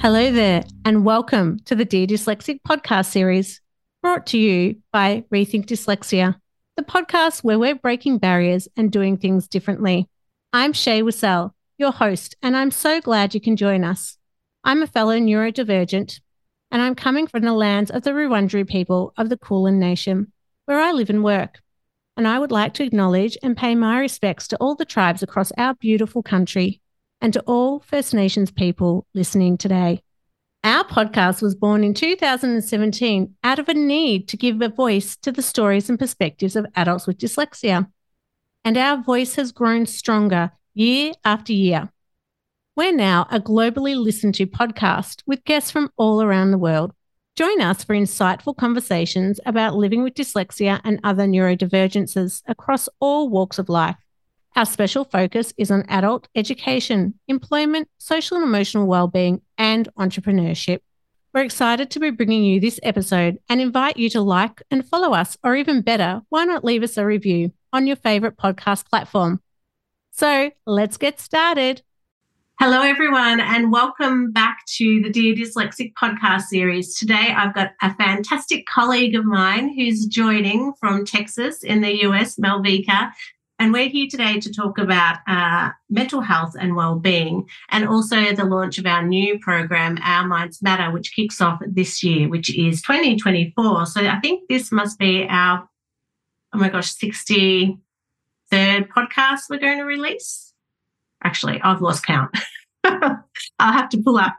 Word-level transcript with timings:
Hello 0.00 0.32
there, 0.32 0.64
and 0.86 1.04
welcome 1.04 1.58
to 1.66 1.74
the 1.74 1.84
Dear 1.84 2.06
Dyslexic 2.06 2.60
podcast 2.66 3.10
series 3.10 3.60
brought 4.00 4.28
to 4.28 4.38
you 4.38 4.76
by 4.94 5.24
Rethink 5.30 5.66
Dyslexia, 5.66 6.36
the 6.78 6.82
podcast 6.82 7.44
where 7.44 7.58
we're 7.58 7.74
breaking 7.74 8.16
barriers 8.16 8.66
and 8.78 8.90
doing 8.90 9.18
things 9.18 9.46
differently. 9.46 10.08
I'm 10.54 10.72
Shae 10.72 11.02
Wissell, 11.02 11.50
your 11.76 11.92
host, 11.92 12.34
and 12.40 12.56
I'm 12.56 12.70
so 12.70 13.02
glad 13.02 13.34
you 13.34 13.42
can 13.42 13.56
join 13.56 13.84
us. 13.84 14.16
I'm 14.64 14.82
a 14.82 14.86
fellow 14.86 15.18
neurodivergent, 15.18 16.18
and 16.70 16.80
I'm 16.80 16.94
coming 16.94 17.26
from 17.26 17.42
the 17.42 17.52
lands 17.52 17.90
of 17.90 18.02
the 18.02 18.12
Wurundjeri 18.12 18.66
people 18.66 19.12
of 19.18 19.28
the 19.28 19.36
Kulin 19.36 19.78
Nation, 19.78 20.32
where 20.64 20.80
I 20.80 20.92
live 20.92 21.10
and 21.10 21.22
work. 21.22 21.60
And 22.16 22.26
I 22.26 22.38
would 22.38 22.52
like 22.52 22.72
to 22.74 22.84
acknowledge 22.84 23.36
and 23.42 23.54
pay 23.54 23.74
my 23.74 23.98
respects 23.98 24.48
to 24.48 24.56
all 24.62 24.76
the 24.76 24.86
tribes 24.86 25.22
across 25.22 25.52
our 25.58 25.74
beautiful 25.74 26.22
country 26.22 26.80
and 27.20 27.32
to 27.32 27.40
all 27.42 27.80
First 27.80 28.14
Nations 28.14 28.50
people 28.50 29.06
listening 29.14 29.58
today. 29.58 30.02
Our 30.62 30.84
podcast 30.84 31.40
was 31.40 31.54
born 31.54 31.84
in 31.84 31.94
2017 31.94 33.34
out 33.42 33.58
of 33.58 33.68
a 33.68 33.74
need 33.74 34.28
to 34.28 34.36
give 34.36 34.60
a 34.60 34.68
voice 34.68 35.16
to 35.18 35.32
the 35.32 35.42
stories 35.42 35.88
and 35.88 35.98
perspectives 35.98 36.54
of 36.54 36.66
adults 36.76 37.06
with 37.06 37.18
dyslexia. 37.18 37.90
And 38.64 38.76
our 38.76 39.02
voice 39.02 39.36
has 39.36 39.52
grown 39.52 39.86
stronger 39.86 40.50
year 40.74 41.12
after 41.24 41.52
year. 41.52 41.90
We're 42.76 42.92
now 42.92 43.26
a 43.30 43.40
globally 43.40 43.96
listened 43.96 44.34
to 44.36 44.46
podcast 44.46 45.22
with 45.26 45.44
guests 45.44 45.70
from 45.70 45.90
all 45.96 46.22
around 46.22 46.50
the 46.50 46.58
world. 46.58 46.92
Join 47.36 47.60
us 47.62 47.82
for 47.82 47.94
insightful 47.94 48.54
conversations 48.54 49.40
about 49.46 49.76
living 49.76 50.02
with 50.02 50.14
dyslexia 50.14 50.80
and 50.84 51.00
other 51.02 51.24
neurodivergences 51.24 52.42
across 52.46 52.88
all 53.00 53.30
walks 53.30 53.58
of 53.58 53.68
life. 53.68 53.96
Our 54.56 54.66
special 54.66 55.04
focus 55.04 55.54
is 55.56 55.70
on 55.70 55.84
adult 55.88 56.26
education, 56.34 57.14
employment, 57.28 57.88
social 57.98 58.36
and 58.36 58.44
emotional 58.44 58.86
well-being, 58.86 59.42
and 59.56 59.88
entrepreneurship. 59.96 60.80
We're 61.32 61.44
excited 61.44 61.90
to 61.90 62.00
be 62.00 62.10
bringing 62.10 62.42
you 62.42 62.58
this 62.58 62.80
episode 62.82 63.38
and 63.48 63.60
invite 63.60 63.96
you 63.96 64.10
to 64.10 64.20
like 64.20 64.60
and 64.68 64.84
follow 64.84 65.14
us, 65.14 65.38
or 65.44 65.54
even 65.54 65.82
better, 65.82 66.22
why 66.30 66.44
not 66.44 66.64
leave 66.64 66.82
us 66.82 66.96
a 66.96 67.06
review 67.06 67.52
on 67.72 67.86
your 67.86 67.94
favorite 67.94 68.36
podcast 68.36 68.86
platform? 68.86 69.40
So 70.10 70.50
let's 70.66 70.96
get 70.96 71.20
started. 71.20 71.82
Hello, 72.58 72.82
everyone, 72.82 73.40
and 73.40 73.70
welcome 73.70 74.32
back 74.32 74.58
to 74.76 75.00
the 75.00 75.10
Dear 75.10 75.34
Dyslexic 75.34 75.94
podcast 75.94 76.42
series. 76.42 76.96
Today, 76.96 77.32
I've 77.34 77.54
got 77.54 77.70
a 77.80 77.94
fantastic 77.94 78.66
colleague 78.66 79.14
of 79.14 79.24
mine 79.24 79.72
who's 79.74 80.06
joining 80.06 80.72
from 80.80 81.06
Texas 81.06 81.62
in 81.62 81.80
the 81.80 82.02
US, 82.02 82.36
Malvika, 82.36 83.12
and 83.60 83.74
we're 83.74 83.90
here 83.90 84.06
today 84.10 84.40
to 84.40 84.50
talk 84.50 84.78
about 84.78 85.18
uh, 85.28 85.68
mental 85.90 86.22
health 86.22 86.54
and 86.58 86.74
well-being, 86.74 87.46
and 87.68 87.86
also 87.86 88.32
the 88.32 88.46
launch 88.46 88.78
of 88.78 88.86
our 88.86 89.06
new 89.06 89.38
program, 89.38 89.98
Our 90.02 90.26
Minds 90.26 90.62
Matter, 90.62 90.90
which 90.90 91.14
kicks 91.14 91.42
off 91.42 91.60
this 91.66 92.02
year, 92.02 92.26
which 92.30 92.48
is 92.56 92.80
2024. 92.80 93.84
So 93.84 94.00
I 94.00 94.18
think 94.20 94.48
this 94.48 94.72
must 94.72 94.98
be 94.98 95.26
our, 95.28 95.68
oh 96.54 96.58
my 96.58 96.70
gosh, 96.70 96.94
63rd 96.94 97.76
podcast 98.50 99.40
we're 99.50 99.58
going 99.60 99.78
to 99.78 99.84
release. 99.84 100.54
Actually, 101.22 101.60
I've 101.60 101.82
lost 101.82 102.06
count. 102.06 102.34
I'll 102.84 103.22
have 103.58 103.90
to 103.90 104.02
pull 104.02 104.16
up 104.16 104.36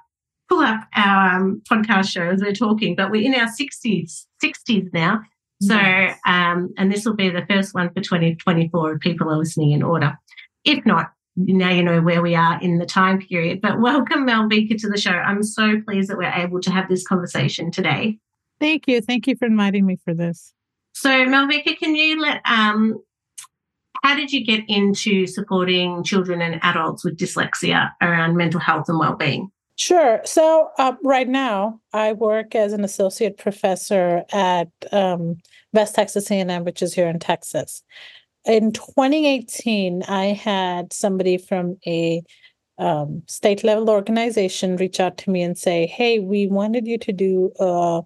pull 0.50 0.62
up 0.62 0.82
our 0.98 1.38
um, 1.38 1.62
podcast 1.72 2.10
show 2.10 2.24
as 2.24 2.42
we're 2.42 2.52
talking, 2.54 2.96
but 2.96 3.10
we're 3.10 3.24
in 3.24 3.36
our 3.36 3.48
60s 3.48 4.26
60s 4.44 4.92
now. 4.92 5.22
So, 5.62 5.78
um, 6.26 6.74
and 6.78 6.92
this 6.92 7.06
will 7.06 7.16
be 7.16 7.30
the 7.30 7.46
first 7.48 7.76
one 7.76 7.90
for 7.94 8.02
2024 8.02 8.94
if 8.94 9.00
people 9.00 9.30
are 9.30 9.38
listening 9.38 9.72
in 9.72 9.84
order. 9.84 10.18
If 10.66 10.84
not, 10.88 11.12
now 11.36 11.70
you 11.70 11.84
know 11.84 12.02
where 12.02 12.22
we 12.22 12.34
are 12.34 12.60
in 12.62 12.80
the 12.80 12.86
time 12.86 13.20
period. 13.20 13.62
But 13.62 13.80
welcome, 13.82 14.26
Malvika, 14.26 14.78
to 14.80 14.90
the 14.90 14.98
show. 14.98 15.12
I'm 15.12 15.44
so 15.44 15.80
pleased 15.82 16.10
that 16.10 16.18
we're 16.18 16.34
able 16.34 16.62
to 16.62 16.72
have 16.72 16.90
this 16.90 17.06
conversation 17.06 17.70
today. 17.70 18.18
Thank 18.60 18.88
you. 18.88 19.02
Thank 19.02 19.28
you 19.28 19.36
for 19.36 19.46
inviting 19.46 19.86
me 19.86 19.98
for 20.04 20.14
this. 20.14 20.54
So, 20.94 21.10
Malvika, 21.10 21.78
can 21.78 21.96
you 21.96 22.20
let, 22.20 22.42
um, 22.46 23.02
how 24.04 24.16
did 24.16 24.32
you 24.32 24.44
get 24.44 24.64
into 24.68 25.28
supporting 25.28 26.04
children 26.04 26.42
and 26.42 26.60
adults 26.64 27.06
with 27.06 27.18
dyslexia 27.18 27.92
around 28.02 28.36
mental 28.36 28.60
health 28.60 28.90
and 28.90 29.00
well-being? 29.00 29.52
Sure. 29.82 30.22
So 30.26 30.70
uh, 30.78 30.94
right 31.04 31.28
now, 31.28 31.82
I 31.92 32.14
work 32.14 32.54
as 32.54 32.72
an 32.72 32.84
associate 32.84 33.40
professor 33.40 34.24
at 34.32 34.68
um, 34.92 35.38
West 35.74 35.96
Texas 35.96 36.30
A&M, 36.30 36.64
which 36.66 36.84
is 36.84 36.94
here 36.94 37.08
in 37.08 37.18
Texas. 37.18 37.82
In 38.46 38.74
2018, 38.74 40.04
I 40.04 40.26
had 40.26 40.94
somebody 40.94 41.40
from 41.40 41.78
a 41.88 42.22
um, 42.78 43.24
state 43.28 43.64
level 43.64 43.90
organization 43.90 44.76
reach 44.76 45.00
out 45.00 45.18
to 45.18 45.32
me 45.32 45.42
and 45.42 45.58
say, 45.58 45.88
"Hey, 45.88 46.20
we 46.20 46.46
wanted 46.46 46.86
you 46.86 47.00
to 47.00 47.12
do 47.12 47.52
a 47.60 48.04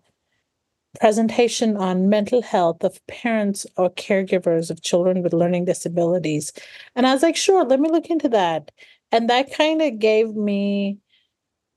presentation 1.02 1.76
on 1.76 2.08
mental 2.08 2.42
health 2.42 2.86
of 2.86 3.06
parents 3.08 3.66
or 3.76 3.90
caregivers 3.90 4.70
of 4.72 4.82
children 4.82 5.22
with 5.22 5.34
learning 5.34 5.66
disabilities." 5.66 6.54
And 6.96 7.06
I 7.06 7.14
was 7.14 7.22
like, 7.22 7.36
"Sure, 7.36 7.66
let 7.66 7.82
me 7.82 7.90
look 7.90 8.10
into 8.10 8.30
that." 8.30 8.72
And 9.12 9.30
that 9.30 9.54
kind 9.54 9.82
of 9.82 10.00
gave 10.00 10.36
me 10.36 11.00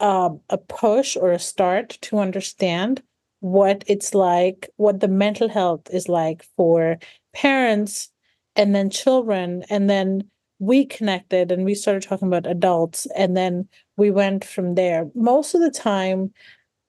um, 0.00 0.40
a 0.48 0.58
push 0.58 1.16
or 1.16 1.32
a 1.32 1.38
start 1.38 1.98
to 2.02 2.18
understand 2.18 3.02
what 3.40 3.84
it's 3.86 4.14
like, 4.14 4.68
what 4.76 5.00
the 5.00 5.08
mental 5.08 5.48
health 5.48 5.82
is 5.90 6.08
like 6.08 6.44
for 6.56 6.98
parents 7.34 8.10
and 8.56 8.74
then 8.74 8.90
children. 8.90 9.64
And 9.70 9.88
then 9.88 10.28
we 10.58 10.84
connected 10.84 11.52
and 11.52 11.64
we 11.64 11.74
started 11.74 12.02
talking 12.02 12.28
about 12.28 12.46
adults. 12.46 13.06
And 13.16 13.36
then 13.36 13.68
we 13.96 14.10
went 14.10 14.44
from 14.44 14.74
there. 14.74 15.06
Most 15.14 15.54
of 15.54 15.60
the 15.60 15.70
time, 15.70 16.32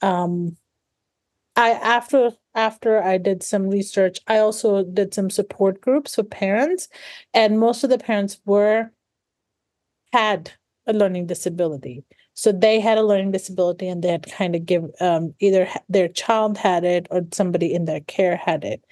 um, 0.02 0.58
I 1.56 1.72
after 1.72 2.32
after 2.56 3.04
I 3.04 3.18
did 3.18 3.44
some 3.44 3.70
research, 3.70 4.20
I 4.28 4.38
also 4.40 4.84
did 4.84 5.14
some 5.14 5.30
support 5.30 5.82
groups 5.82 6.16
for 6.16 6.24
parents, 6.24 6.88
and 7.34 7.60
most 7.60 7.84
of 7.84 7.90
the 7.90 7.98
parents 7.98 8.40
were 8.46 8.92
had 10.14 10.54
a 10.88 10.94
learning 10.94 11.28
disability. 11.28 12.04
So 12.34 12.52
they 12.52 12.80
had 12.80 12.98
a 12.98 13.04
learning 13.04 13.32
disability 13.32 13.88
and 13.88 14.04
they 14.04 14.10
had 14.10 14.32
kind 14.32 14.56
of 14.56 14.66
give 14.66 14.86
um, 15.02 15.34
either 15.40 15.68
their 15.90 16.08
child 16.08 16.58
had 16.58 16.84
it 16.86 17.08
or 17.12 17.22
somebody 17.34 17.74
in 17.74 17.86
their 17.86 18.00
care 18.02 18.38
had 18.38 18.64
it. 18.64 18.84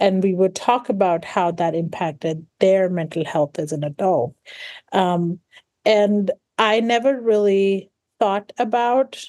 And 0.00 0.22
we 0.22 0.34
would 0.34 0.54
talk 0.54 0.88
about 0.88 1.24
how 1.24 1.52
that 1.52 1.74
impacted 1.74 2.46
their 2.60 2.90
mental 2.90 3.24
health 3.24 3.58
as 3.58 3.72
an 3.72 3.84
adult. 3.84 4.34
Um, 4.92 5.38
and 5.84 6.30
I 6.58 6.80
never 6.80 7.20
really 7.20 7.90
thought 8.18 8.52
about 8.58 9.24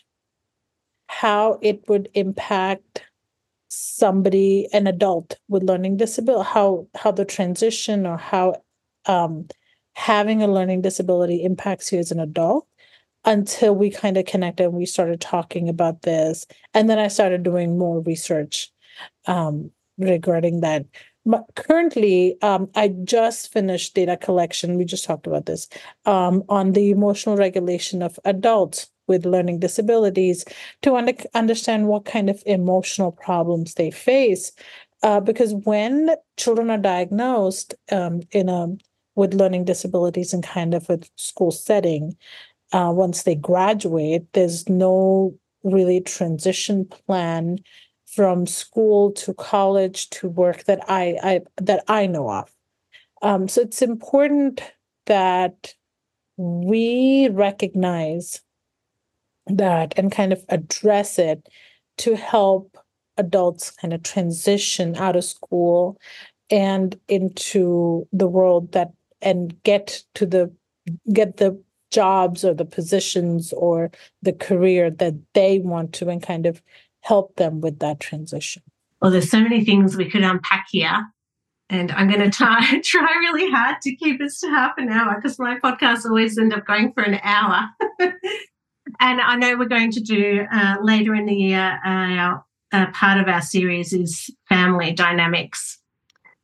how 1.07 1.59
it 1.61 1.87
would 1.87 2.09
impact 2.13 3.03
somebody, 3.69 4.67
an 4.73 4.87
adult 4.87 5.37
with 5.47 5.63
learning 5.63 5.97
disability, 5.97 6.49
how 6.49 6.87
how 6.95 7.11
the 7.11 7.25
transition 7.25 8.05
or 8.05 8.17
how 8.17 8.61
um, 9.05 9.47
having 9.93 10.41
a 10.41 10.47
learning 10.47 10.81
disability 10.81 11.43
impacts 11.43 11.91
you 11.91 11.99
as 11.99 12.11
an 12.11 12.19
adult 12.19 12.67
until 13.27 13.75
we 13.75 13.91
kind 13.91 14.17
of 14.17 14.25
connected 14.25 14.63
and 14.65 14.73
we 14.73 14.87
started 14.87 15.21
talking 15.21 15.69
about 15.69 16.01
this. 16.03 16.47
And 16.73 16.89
then 16.89 16.97
I 16.97 17.09
started 17.09 17.43
doing 17.43 17.77
more 17.77 17.99
research 17.99 18.71
um, 19.27 19.69
regarding 19.99 20.61
that. 20.61 20.85
But 21.25 21.45
currently, 21.55 22.41
um, 22.41 22.69
I 22.73 22.87
just 23.03 23.51
finished 23.51 23.93
data 23.93 24.15
collection. 24.15 24.77
We 24.77 24.85
just 24.85 25.03
talked 25.03 25.27
about 25.27 25.45
this 25.45 25.67
um, 26.05 26.43
on 26.47 26.71
the 26.71 26.89
emotional 26.89 27.35
regulation 27.35 28.01
of 28.01 28.17
adults 28.23 28.89
with 29.07 29.25
learning 29.25 29.59
disabilities 29.59 30.45
to 30.83 30.95
under- 30.95 31.13
understand 31.33 31.89
what 31.89 32.05
kind 32.05 32.29
of 32.29 32.41
emotional 32.45 33.11
problems 33.11 33.73
they 33.73 33.91
face. 33.91 34.53
Uh, 35.03 35.19
because 35.19 35.53
when 35.53 36.15
children 36.37 36.69
are 36.69 36.77
diagnosed 36.77 37.75
um, 37.91 38.21
in 38.31 38.47
a 38.49 38.69
with 39.15 39.33
learning 39.33 39.65
disabilities 39.65 40.31
and 40.31 40.43
kind 40.43 40.75
of 40.75 40.89
a 40.91 40.99
school 41.15 41.51
setting, 41.51 42.15
uh, 42.73 42.91
once 42.93 43.23
they 43.23 43.35
graduate, 43.35 44.25
there's 44.33 44.67
no 44.67 45.33
really 45.63 46.01
transition 46.01 46.85
plan 46.85 47.57
from 48.05 48.45
school 48.45 49.11
to 49.11 49.33
college 49.33 50.09
to 50.09 50.29
work 50.29 50.63
that 50.65 50.79
I, 50.87 51.17
I 51.21 51.41
that 51.57 51.83
I 51.87 52.07
know 52.07 52.29
of. 52.29 52.51
Um, 53.21 53.47
so 53.47 53.61
it's 53.61 53.81
important 53.81 54.61
that 55.05 55.73
we 56.37 57.29
recognize 57.29 58.41
that 59.47 59.93
and 59.97 60.11
kind 60.11 60.33
of 60.33 60.43
address 60.49 61.17
it 61.17 61.47
to 61.99 62.15
help 62.15 62.77
adults 63.17 63.71
kind 63.71 63.93
of 63.93 64.03
transition 64.03 64.95
out 64.95 65.15
of 65.15 65.23
school 65.23 65.97
and 66.49 66.99
into 67.07 68.07
the 68.11 68.27
world 68.27 68.71
that 68.73 68.91
and 69.21 69.61
get 69.63 70.03
to 70.13 70.25
the 70.25 70.51
get 71.11 71.37
the 71.37 71.61
jobs 71.91 72.43
or 72.43 72.53
the 72.53 72.65
positions 72.65 73.53
or 73.53 73.91
the 74.21 74.33
career 74.33 74.89
that 74.89 75.15
they 75.33 75.59
want 75.59 75.93
to 75.93 76.09
and 76.09 76.21
kind 76.21 76.45
of 76.45 76.61
help 77.01 77.35
them 77.35 77.61
with 77.61 77.79
that 77.79 77.99
transition? 77.99 78.63
Well, 79.01 79.11
there's 79.11 79.29
so 79.29 79.41
many 79.41 79.63
things 79.63 79.95
we 79.95 80.09
could 80.09 80.23
unpack 80.23 80.67
here. 80.69 81.07
And 81.69 81.91
I'm 81.91 82.07
going 82.07 82.21
to 82.21 82.29
try, 82.29 82.79
try 82.83 83.13
really 83.19 83.51
hard 83.51 83.81
to 83.81 83.95
keep 83.95 84.21
us 84.21 84.39
to 84.39 84.47
half 84.47 84.73
an 84.77 84.89
hour 84.89 85.15
because 85.15 85.37
my 85.37 85.59
podcasts 85.59 86.05
always 86.05 86.37
end 86.37 86.53
up 86.53 86.65
going 86.65 86.93
for 86.93 87.03
an 87.03 87.19
hour. 87.23 87.69
And 88.99 89.21
I 89.21 89.35
know 89.35 89.57
we're 89.57 89.65
going 89.65 89.91
to 89.91 89.99
do 89.99 90.45
uh, 90.51 90.77
later 90.81 91.13
in 91.13 91.25
the 91.25 91.35
year, 91.35 91.79
uh, 91.85 92.37
uh, 92.71 92.87
part 92.91 93.19
of 93.19 93.27
our 93.27 93.41
series 93.41 93.93
is 93.93 94.29
family 94.49 94.91
dynamics. 94.91 95.79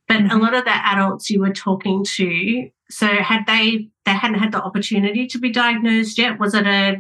But 0.08 0.18
mm-hmm. 0.18 0.38
a 0.38 0.40
lot 0.40 0.54
of 0.54 0.66
the 0.66 0.72
adults 0.72 1.30
you 1.30 1.40
were 1.40 1.54
talking 1.54 2.06
to, 2.16 2.70
so 2.94 3.08
had 3.08 3.46
they 3.48 3.90
they 4.06 4.12
hadn't 4.12 4.40
had 4.40 4.52
the 4.52 4.62
opportunity 4.62 5.28
to 5.28 5.40
be 5.40 5.52
diagnosed 5.52 6.18
yet? 6.18 6.40
Was 6.40 6.54
it 6.54 6.66
a, 6.68 6.98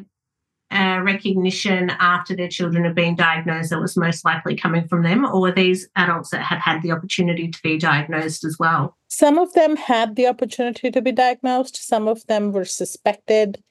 a 0.71 1.01
recognition 1.03 1.89
after 1.91 2.35
their 2.35 2.47
children 2.47 2.83
had 2.83 2.95
been 2.95 3.15
diagnosed 3.15 3.69
that 3.69 3.79
was 3.79 3.97
most 3.97 4.25
likely 4.25 4.55
coming 4.55 4.87
from 4.87 5.03
them, 5.03 5.25
or 5.25 5.41
were 5.41 5.51
these 5.51 5.87
adults 5.95 6.31
that 6.31 6.41
had 6.41 6.59
had 6.59 6.81
the 6.81 6.91
opportunity 6.91 7.49
to 7.49 7.61
be 7.61 7.77
diagnosed 7.77 8.43
as 8.43 8.57
well? 8.59 8.97
Some 9.07 9.37
of 9.37 9.53
them 9.53 9.75
had 9.75 10.15
the 10.15 10.27
opportunity 10.27 10.89
to 10.91 11.01
be 11.01 11.11
diagnosed. 11.11 11.77
Some 11.77 12.07
of 12.07 12.25
them 12.27 12.51
were 12.51 12.65
suspected 12.65 13.63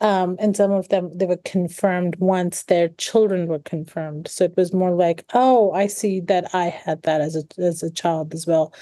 um, 0.00 0.36
and 0.38 0.56
some 0.56 0.72
of 0.72 0.88
them 0.88 1.10
they 1.14 1.26
were 1.26 1.38
confirmed 1.38 2.16
once 2.16 2.64
their 2.64 2.88
children 2.90 3.46
were 3.46 3.60
confirmed 3.60 4.28
so 4.28 4.44
it 4.44 4.56
was 4.56 4.72
more 4.72 4.90
like 4.90 5.24
oh 5.34 5.72
i 5.72 5.86
see 5.86 6.20
that 6.20 6.54
i 6.54 6.66
had 6.66 7.02
that 7.02 7.20
as 7.20 7.36
a 7.36 7.44
as 7.60 7.82
a 7.82 7.90
child 7.90 8.34
as 8.34 8.46
well 8.46 8.74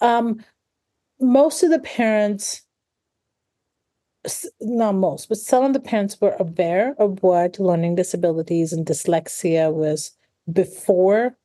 um, 0.00 0.44
most 1.20 1.62
of 1.62 1.70
the 1.70 1.78
parents 1.78 2.62
not 4.60 4.94
most 4.94 5.28
but 5.28 5.38
some 5.38 5.64
of 5.64 5.72
the 5.72 5.80
parents 5.80 6.20
were 6.20 6.36
aware 6.38 6.94
of 6.98 7.22
what 7.22 7.58
learning 7.58 7.94
disabilities 7.94 8.72
and 8.72 8.86
dyslexia 8.86 9.72
was 9.72 10.12
before 10.52 11.36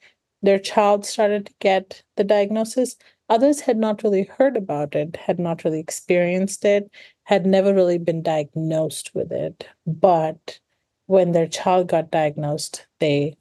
their 0.42 0.60
child 0.60 1.06
started 1.06 1.46
to 1.46 1.54
get 1.60 2.04
the 2.18 2.24
diagnosis 2.24 2.96
others 3.30 3.62
had 3.62 3.78
not 3.78 4.04
really 4.04 4.24
heard 4.38 4.58
about 4.58 4.96
it 4.96 5.16
had 5.16 5.40
not 5.40 5.64
really 5.64 5.80
experienced 5.80 6.66
it 6.66 6.92
had 7.24 7.46
never 7.46 7.74
really 7.74 7.98
been 7.98 8.22
diagnosed 8.22 9.12
with 9.14 9.32
it. 9.32 9.68
But 9.88 10.60
when 11.08 11.32
their 11.32 11.48
child 11.48 11.88
got 11.88 12.12
diagnosed, 12.12 12.86
they 13.00 13.36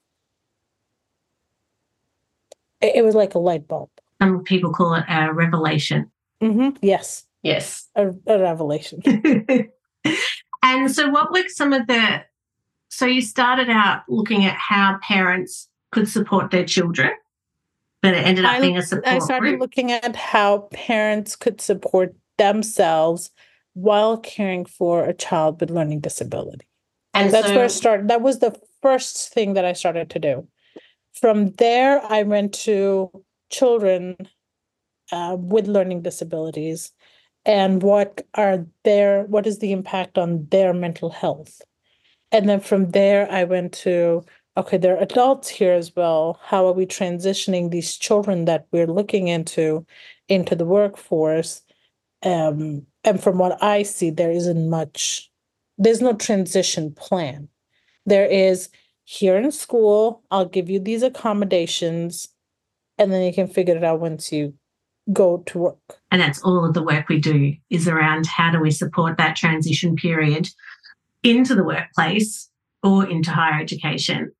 it, 2.81 3.05
was 3.05 3.14
like 3.14 3.35
a 3.37 3.38
light 3.38 3.69
bulb. 3.69 3.90
Some 4.20 4.43
people 4.43 4.73
call 4.73 4.94
it 4.94 5.05
a 5.08 5.32
revelation. 5.32 6.11
Mm-hmm. 6.42 6.76
Yes. 6.82 7.24
Yes. 7.42 7.88
A, 7.94 8.08
a 8.26 8.38
revelation. 8.38 9.00
and 10.62 10.90
so, 10.90 11.08
what 11.08 11.32
were 11.32 11.48
some 11.48 11.72
of 11.72 11.86
the? 11.86 12.22
So 12.88 13.06
you 13.06 13.22
started 13.22 13.70
out 13.70 14.02
looking 14.08 14.44
at 14.44 14.56
how 14.56 14.98
parents 15.02 15.68
could 15.92 16.08
support 16.08 16.50
their 16.50 16.64
children, 16.64 17.12
but 18.02 18.14
it 18.14 18.26
ended 18.26 18.44
up 18.44 18.52
I, 18.52 18.60
being 18.60 18.76
a 18.76 18.82
support. 18.82 19.06
I 19.06 19.18
started 19.18 19.50
group. 19.50 19.60
looking 19.60 19.92
at 19.92 20.14
how 20.14 20.68
parents 20.72 21.36
could 21.36 21.60
support 21.60 22.14
themselves 22.38 23.30
while 23.74 24.18
caring 24.18 24.66
for 24.66 25.04
a 25.04 25.14
child 25.14 25.60
with 25.60 25.70
learning 25.70 26.00
disability. 26.00 26.66
And 27.14 27.32
that's 27.32 27.48
so, 27.48 27.54
where 27.54 27.64
I 27.64 27.68
started. 27.68 28.08
That 28.08 28.22
was 28.22 28.40
the 28.40 28.58
first 28.82 29.32
thing 29.32 29.54
that 29.54 29.64
I 29.64 29.72
started 29.72 30.10
to 30.10 30.18
do. 30.18 30.48
From 31.14 31.52
there, 31.52 32.02
I 32.04 32.22
went 32.22 32.52
to 32.64 33.10
children 33.50 34.16
uh, 35.12 35.37
with 35.38 35.69
learning 35.69 36.03
disabilities 36.03 36.93
and 37.44 37.82
what 37.82 38.26
are 38.35 38.67
their 38.85 39.25
what 39.25 39.47
is 39.47 39.59
the 39.59 39.73
impact 39.73 40.19
on 40.19 40.47
their 40.50 40.73
mental 40.73 41.11
health? 41.11 41.61
And 42.31 42.49
then 42.49 42.61
from 42.61 42.91
there 42.91 43.31
i 43.31 43.44
went 43.44 43.73
to 43.85 44.25
okay 44.56 44.76
there 44.76 44.97
are 44.97 45.03
adults 45.03 45.49
here 45.49 45.73
as 45.73 45.94
well. 45.94 46.41
How 46.43 46.67
are 46.67 46.73
we 46.73 46.87
transitioning 46.87 47.70
these 47.70 47.97
children 47.97 48.44
that 48.47 48.67
we're 48.73 48.87
looking 48.87 49.29
into 49.29 49.87
into 50.29 50.55
the 50.55 50.64
workforce? 50.64 51.62
Um, 52.25 52.87
and 53.05 53.23
from 53.23 53.38
what 53.38 53.62
I 53.62 53.82
see, 53.82 54.11
there 54.11 54.31
isn't 54.31 54.70
much, 54.70 55.31
there's 55.76 56.00
no 56.00 56.12
transition 56.12 56.93
plan. 56.93 57.49
There 58.06 58.26
is 58.26 58.69
here 59.05 59.37
in 59.37 59.50
school, 59.50 60.23
I'll 60.31 60.47
give 60.47 60.70
you 60.70 60.79
these 60.79 61.03
accommodations, 61.03 62.29
and 62.99 63.12
then 63.12 63.23
you 63.25 63.32
can 63.32 63.49
figure 63.49 63.76
it 63.76 63.82
out 63.82 64.00
once 64.00 64.32
you 64.32 64.55
go 65.12 65.43
to 65.46 65.58
work. 65.58 65.78
And 66.10 66.20
that's 66.20 66.43
all 66.43 66.64
of 66.64 66.75
the 66.75 66.82
work 66.82 67.08
we 67.08 67.19
do 67.19 67.54
is 67.70 67.88
around 67.88 68.26
how 68.26 68.50
do 68.50 68.60
we 68.60 68.70
support 68.70 69.19
that 69.19 69.37
transition 69.37 69.96
period 69.96 70.49
into 71.22 71.54
the 71.54 71.64
workplace 71.64 72.50
or 72.82 73.08
into 73.08 73.31
higher 73.31 73.60
education. 73.60 74.32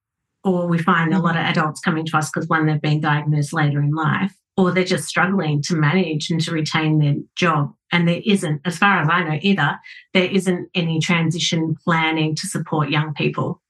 Or 0.44 0.67
we 0.67 0.79
find 0.79 1.14
a 1.14 1.20
lot 1.20 1.37
of 1.37 1.43
adults 1.43 1.81
coming 1.81 2.05
to 2.06 2.17
us 2.17 2.31
because 2.31 2.49
one, 2.49 2.67
they've 2.67 2.81
been 2.81 3.00
diagnosed 3.00 3.53
later 3.53 3.81
in 3.81 3.93
life, 3.93 4.35
or 4.56 4.73
they're 4.73 4.85
just 4.85 5.09
struggling 5.09 5.62
to 5.62 5.76
manage 5.76 6.31
and 6.31 6.41
to 6.41 6.53
retain 6.53 6.99
their 6.99 7.14
job. 7.37 7.73
And 7.93 8.09
there 8.09 8.23
isn't, 8.25 8.61
as 8.64 8.79
far 8.79 9.00
as 9.00 9.09
I 9.11 9.23
know, 9.23 9.38
either, 9.41 9.79
there 10.14 10.31
isn't 10.31 10.69
any 10.75 10.99
transition 10.99 11.76
planning 11.85 12.35
to 12.35 12.47
support 12.47 12.91
young 12.91 13.14
people. 13.14 13.61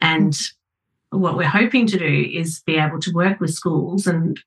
And 0.00 0.36
what 1.10 1.36
we're 1.36 1.48
hoping 1.48 1.86
to 1.88 1.98
do 1.98 2.30
is 2.32 2.62
be 2.64 2.76
able 2.76 3.00
to 3.00 3.12
work 3.12 3.40
with 3.40 3.54
schools 3.54 4.06
and 4.06 4.38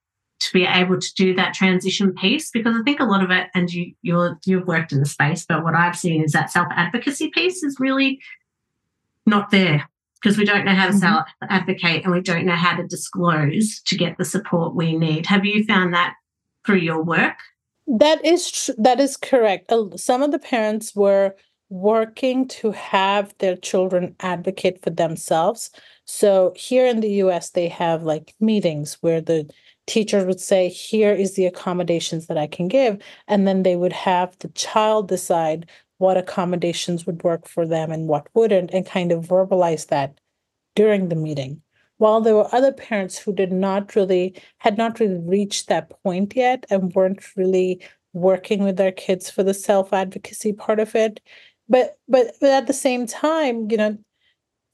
to 0.41 0.53
be 0.53 0.65
able 0.65 0.99
to 0.99 1.13
do 1.15 1.35
that 1.35 1.53
transition 1.53 2.13
piece 2.13 2.49
because 2.49 2.75
I 2.75 2.81
think 2.83 2.99
a 2.99 3.05
lot 3.05 3.23
of 3.23 3.29
it, 3.29 3.49
and 3.53 3.71
you 3.71 3.93
you're 4.01 4.39
you've 4.45 4.67
worked 4.67 4.91
in 4.91 4.99
the 4.99 5.05
space, 5.05 5.45
but 5.45 5.63
what 5.63 5.75
I've 5.75 5.97
seen 5.97 6.23
is 6.23 6.31
that 6.31 6.51
self 6.51 6.67
advocacy 6.71 7.29
piece 7.29 7.63
is 7.63 7.79
really 7.79 8.19
not 9.25 9.51
there 9.51 9.87
because 10.21 10.37
we 10.37 10.45
don't 10.45 10.65
know 10.65 10.73
how 10.73 10.87
to 10.87 10.91
mm-hmm. 10.91 10.99
self 10.99 11.27
advocate 11.43 12.03
and 12.03 12.11
we 12.11 12.21
don't 12.21 12.45
know 12.45 12.55
how 12.55 12.75
to 12.75 12.87
disclose 12.87 13.81
to 13.85 13.95
get 13.95 14.17
the 14.17 14.25
support 14.25 14.75
we 14.75 14.97
need. 14.97 15.27
Have 15.27 15.45
you 15.45 15.63
found 15.63 15.93
that 15.93 16.15
through 16.65 16.77
your 16.77 17.03
work? 17.03 17.37
That 17.85 18.25
is 18.25 18.49
tr- 18.49 18.71
that 18.79 18.99
is 18.99 19.17
correct. 19.17 19.71
Some 19.97 20.23
of 20.23 20.31
the 20.31 20.39
parents 20.39 20.95
were 20.95 21.35
working 21.69 22.47
to 22.47 22.71
have 22.71 23.33
their 23.37 23.55
children 23.55 24.15
advocate 24.19 24.81
for 24.83 24.89
themselves. 24.89 25.69
So 26.05 26.51
here 26.55 26.87
in 26.87 26.99
the 26.99 27.11
US 27.23 27.51
they 27.51 27.67
have 27.69 28.01
like 28.01 28.33
meetings 28.39 28.97
where 29.01 29.21
the 29.21 29.49
teachers 29.87 30.25
would 30.25 30.39
say 30.39 30.69
here 30.69 31.11
is 31.11 31.35
the 31.35 31.45
accommodations 31.45 32.27
that 32.27 32.37
I 32.37 32.47
can 32.47 32.67
give 32.67 33.01
and 33.27 33.47
then 33.47 33.63
they 33.63 33.75
would 33.75 33.93
have 33.93 34.37
the 34.39 34.49
child 34.49 35.07
decide 35.07 35.69
what 36.01 36.17
accommodations 36.17 37.05
would 37.05 37.23
work 37.23 37.47
for 37.47 37.65
them 37.65 37.91
and 37.91 38.07
what 38.07 38.27
wouldn't, 38.33 38.71
and 38.71 38.85
kind 38.85 39.11
of 39.11 39.23
verbalize 39.23 39.87
that 39.87 40.19
during 40.75 41.09
the 41.09 41.15
meeting. 41.15 41.61
While 41.97 42.21
there 42.21 42.35
were 42.35 42.53
other 42.53 42.73
parents 42.73 43.19
who 43.19 43.31
did 43.31 43.51
not 43.51 43.95
really, 43.95 44.33
had 44.57 44.79
not 44.79 44.99
really 44.99 45.19
reached 45.19 45.67
that 45.67 45.91
point 46.01 46.35
yet 46.35 46.65
and 46.71 46.91
weren't 46.95 47.23
really 47.37 47.79
working 48.13 48.63
with 48.63 48.77
their 48.77 48.91
kids 48.91 49.29
for 49.29 49.43
the 49.43 49.53
self 49.53 49.93
advocacy 49.93 50.53
part 50.53 50.79
of 50.79 50.95
it. 50.95 51.21
But, 51.69 51.99
but 52.07 52.33
but 52.41 52.49
at 52.49 52.65
the 52.67 52.73
same 52.73 53.05
time, 53.05 53.69
you 53.69 53.77
know, 53.77 53.97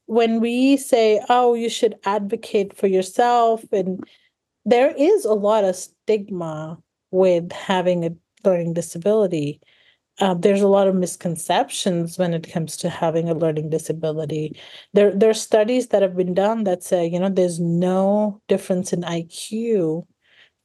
when 0.06 0.40
we 0.40 0.78
say, 0.78 1.22
oh, 1.28 1.52
you 1.52 1.68
should 1.68 1.96
advocate 2.04 2.74
for 2.74 2.86
yourself, 2.86 3.62
and 3.70 4.02
there 4.68 4.94
is 4.96 5.24
a 5.24 5.32
lot 5.32 5.64
of 5.64 5.76
stigma 5.76 6.78
with 7.10 7.52
having 7.52 8.04
a 8.04 8.10
learning 8.44 8.74
disability 8.74 9.60
uh, 10.20 10.34
there's 10.34 10.62
a 10.62 10.68
lot 10.68 10.88
of 10.88 10.94
misconceptions 10.94 12.18
when 12.18 12.34
it 12.34 12.50
comes 12.50 12.76
to 12.76 12.88
having 12.88 13.28
a 13.28 13.34
learning 13.34 13.70
disability. 13.70 14.58
There, 14.92 15.14
there 15.14 15.30
are 15.30 15.34
studies 15.34 15.88
that 15.88 16.02
have 16.02 16.16
been 16.16 16.34
done 16.34 16.64
that 16.64 16.82
say, 16.82 17.06
you 17.06 17.20
know, 17.20 17.28
there's 17.28 17.60
no 17.60 18.40
difference 18.48 18.92
in 18.92 19.04
IQ 19.04 20.06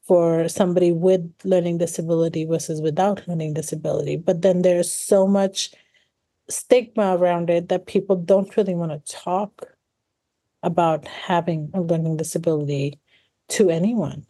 for 0.08 0.50
somebody 0.50 0.92
with 0.92 1.32
learning 1.44 1.78
disability 1.78 2.46
versus 2.46 2.82
without 2.82 3.28
learning 3.28 3.54
disability. 3.54 4.18
But 4.18 4.42
then 4.42 4.64
there's 4.64 4.92
so 4.92 5.28
much 5.28 5.72
stigma 6.50 7.16
around 7.16 7.50
it 7.50 7.70
that 7.70 7.86
people 7.86 8.16
don't 8.16 8.58
really 8.58 8.76
want 8.76 8.92
to 8.92 9.14
talk 9.14 9.68
about 10.64 11.08
having 11.08 11.70
a 11.74 11.82
learning 11.82 12.18
disability 12.18 13.00
to 13.50 13.70
anyone. 13.70 14.26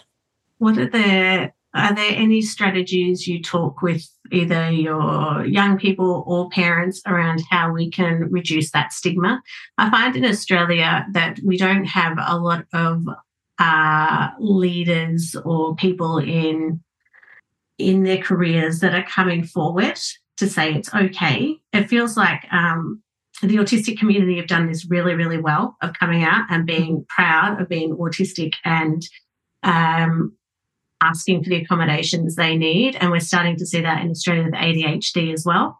What 0.57 0.77
are 0.77 0.89
there 0.89 1.53
are 1.75 1.95
there 1.95 2.11
any 2.15 2.41
strategies 2.43 3.27
you 3.27 3.41
talk 3.41 3.81
with 3.81 4.07
either 4.31 4.69
your 4.69 5.43
young 5.43 5.77
people 5.77 6.23
or 6.27 6.49
parents 6.49 7.01
around 7.07 7.41
how 7.49 7.71
we 7.71 7.89
can 7.89 8.29
reduce 8.29 8.71
that 8.71 8.93
stigma? 8.93 9.41
I 9.79 9.89
find 9.89 10.15
in 10.15 10.23
Australia 10.23 11.05
that 11.13 11.39
we 11.43 11.57
don't 11.57 11.85
have 11.85 12.17
a 12.19 12.37
lot 12.37 12.65
of 12.73 13.07
uh, 13.57 14.29
leaders 14.39 15.35
or 15.43 15.75
people 15.75 16.19
in 16.19 16.81
in 17.79 18.03
their 18.03 18.19
careers 18.19 18.79
that 18.79 18.93
are 18.93 19.03
coming 19.03 19.43
forward 19.43 19.99
to 20.37 20.47
say 20.47 20.73
it's 20.73 20.93
okay. 20.93 21.59
It 21.73 21.89
feels 21.89 22.15
like 22.15 22.45
um, 22.51 23.01
the 23.47 23.57
autistic 23.57 23.97
community 23.97 24.37
have 24.37 24.47
done 24.47 24.67
this 24.67 24.85
really, 24.89 25.15
really 25.15 25.37
well 25.37 25.75
of 25.81 25.93
coming 25.93 26.23
out 26.23 26.45
and 26.49 26.65
being 26.65 27.05
proud 27.09 27.61
of 27.61 27.69
being 27.69 27.95
autistic 27.97 28.53
and 28.63 29.01
um, 29.63 30.33
asking 31.01 31.43
for 31.43 31.49
the 31.49 31.61
accommodations 31.61 32.35
they 32.35 32.55
need. 32.55 32.95
And 32.95 33.11
we're 33.11 33.19
starting 33.19 33.57
to 33.57 33.65
see 33.65 33.81
that 33.81 34.01
in 34.01 34.11
Australia 34.11 34.45
with 34.45 34.53
ADHD 34.53 35.33
as 35.33 35.45
well. 35.45 35.79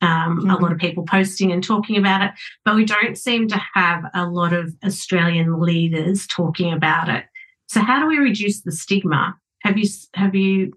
Um, 0.00 0.38
mm-hmm. 0.38 0.50
A 0.50 0.58
lot 0.58 0.72
of 0.72 0.78
people 0.78 1.04
posting 1.04 1.50
and 1.50 1.62
talking 1.62 1.96
about 1.96 2.22
it, 2.22 2.30
but 2.64 2.76
we 2.76 2.84
don't 2.84 3.18
seem 3.18 3.48
to 3.48 3.60
have 3.74 4.04
a 4.14 4.26
lot 4.26 4.52
of 4.52 4.74
Australian 4.84 5.60
leaders 5.60 6.26
talking 6.26 6.72
about 6.72 7.08
it. 7.08 7.24
So, 7.68 7.80
how 7.80 8.00
do 8.00 8.06
we 8.06 8.18
reduce 8.18 8.62
the 8.62 8.70
stigma? 8.70 9.36
Have 9.62 9.76
you 9.76 9.88
have 10.14 10.36
you 10.36 10.72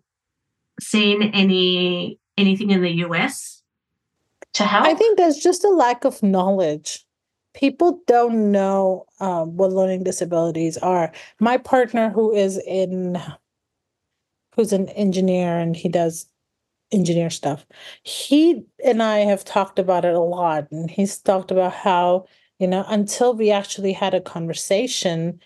seen 0.79 1.21
any 1.21 2.19
anything 2.35 2.71
in 2.71 2.81
the 2.81 2.91
US 3.05 3.60
to 4.53 4.63
help? 4.63 4.85
I 4.85 4.93
think 4.93 5.17
there's 5.17 5.37
just 5.37 5.63
a 5.63 5.69
lack 5.69 6.05
of 6.05 6.21
knowledge. 6.21 7.05
People 7.53 8.01
don't 8.07 8.51
know 8.51 9.05
um, 9.19 9.57
what 9.57 9.71
learning 9.71 10.03
disabilities 10.03 10.77
are. 10.77 11.11
My 11.39 11.57
partner, 11.57 12.09
who 12.09 12.33
is 12.33 12.57
in, 12.65 13.21
who's 14.55 14.71
an 14.71 14.89
engineer 14.89 15.57
and 15.57 15.75
he 15.75 15.89
does 15.89 16.27
engineer 16.91 17.29
stuff, 17.29 17.65
he 18.03 18.63
and 18.83 19.03
I 19.03 19.19
have 19.19 19.43
talked 19.43 19.79
about 19.79 20.05
it 20.05 20.13
a 20.13 20.19
lot, 20.19 20.67
and 20.71 20.89
he's 20.89 21.17
talked 21.17 21.51
about 21.51 21.73
how 21.73 22.25
you 22.59 22.67
know 22.67 22.85
until 22.87 23.33
we 23.33 23.51
actually 23.51 23.91
had 23.93 24.13
a 24.13 24.21
conversation, 24.21 25.41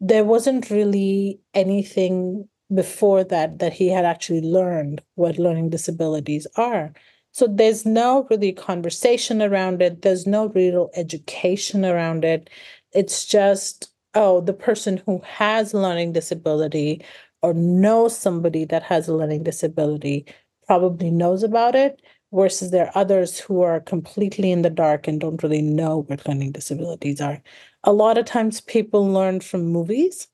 there 0.00 0.24
wasn't 0.24 0.70
really 0.70 1.40
anything 1.54 2.48
before 2.72 3.24
that 3.24 3.58
that 3.58 3.72
he 3.72 3.88
had 3.88 4.04
actually 4.04 4.40
learned 4.40 5.02
what 5.16 5.38
learning 5.38 5.70
disabilities 5.70 6.46
are 6.56 6.92
so 7.32 7.46
there's 7.46 7.86
no 7.86 8.26
really 8.30 8.52
conversation 8.52 9.40
around 9.42 9.80
it. 9.82 10.02
There's 10.02 10.26
no 10.26 10.48
real 10.48 10.90
education 10.94 11.84
around 11.84 12.24
it. 12.24 12.50
It's 12.92 13.26
just 13.26 13.90
oh 14.14 14.40
the 14.42 14.52
person 14.52 15.02
who 15.06 15.20
has 15.24 15.74
learning 15.74 16.12
disability 16.12 17.04
or 17.42 17.54
knows 17.54 18.16
somebody 18.16 18.64
that 18.66 18.82
has 18.82 19.08
a 19.08 19.14
learning 19.14 19.42
disability 19.44 20.26
probably 20.66 21.10
knows 21.10 21.42
about 21.42 21.74
it 21.74 22.00
versus 22.32 22.70
there 22.70 22.86
are 22.86 22.98
others 22.98 23.38
who 23.38 23.62
are 23.62 23.80
completely 23.80 24.52
in 24.52 24.62
the 24.62 24.70
dark 24.70 25.08
and 25.08 25.20
don't 25.20 25.42
really 25.42 25.62
know 25.62 26.04
what 26.08 26.26
learning 26.26 26.52
disabilities 26.52 27.20
are. 27.20 27.42
A 27.84 27.92
lot 27.92 28.16
of 28.16 28.26
times 28.26 28.60
people 28.60 29.06
learn 29.06 29.40
from 29.40 29.66
movies 29.66 30.28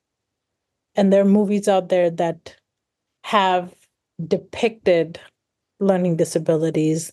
and 0.95 1.11
there 1.11 1.21
are 1.21 1.25
movies 1.25 1.67
out 1.67 1.89
there 1.89 2.09
that 2.09 2.55
have 3.23 3.73
depicted 4.27 5.19
learning 5.79 6.17
disabilities 6.17 7.11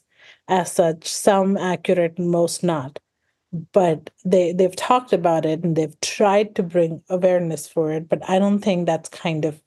as 0.49 0.73
such 0.73 1.09
some 1.09 1.57
accurate 1.57 2.19
most 2.19 2.63
not. 2.63 2.99
But 3.73 4.11
they 4.25 4.53
they've 4.53 4.77
talked 4.77 5.13
about 5.13 5.47
it 5.47 5.65
and 5.65 5.77
they've 5.77 5.99
tried 6.01 6.57
to 6.57 6.63
bring 6.63 7.03
awareness 7.09 7.67
for 7.69 7.93
it 7.93 8.09
but 8.09 8.29
i 8.29 8.39
don't 8.39 8.59
think 8.59 8.87
that's 8.87 9.09
kind 9.09 9.45
of 9.45 9.63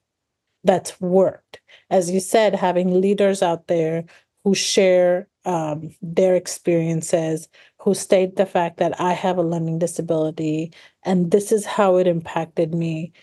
that's 0.63 0.99
worked. 0.99 1.61
As 1.89 2.11
you 2.11 2.19
said 2.19 2.53
having 2.53 3.01
leaders 3.01 3.41
out 3.41 3.67
there 3.67 4.03
who 4.43 4.53
share 4.53 5.27
um, 5.45 5.95
their 6.01 6.35
experiences 6.35 7.47
who 7.79 7.93
state 7.93 8.35
the 8.35 8.45
fact 8.45 8.77
that 8.77 8.99
i 8.99 9.13
have 9.13 9.37
a 9.37 9.43
learning 9.43 9.79
disability 9.79 10.71
and 11.03 11.31
this 11.31 11.51
is 11.51 11.65
how 11.65 11.95
it 11.97 12.07
impacted 12.07 12.75
me. 12.75 13.13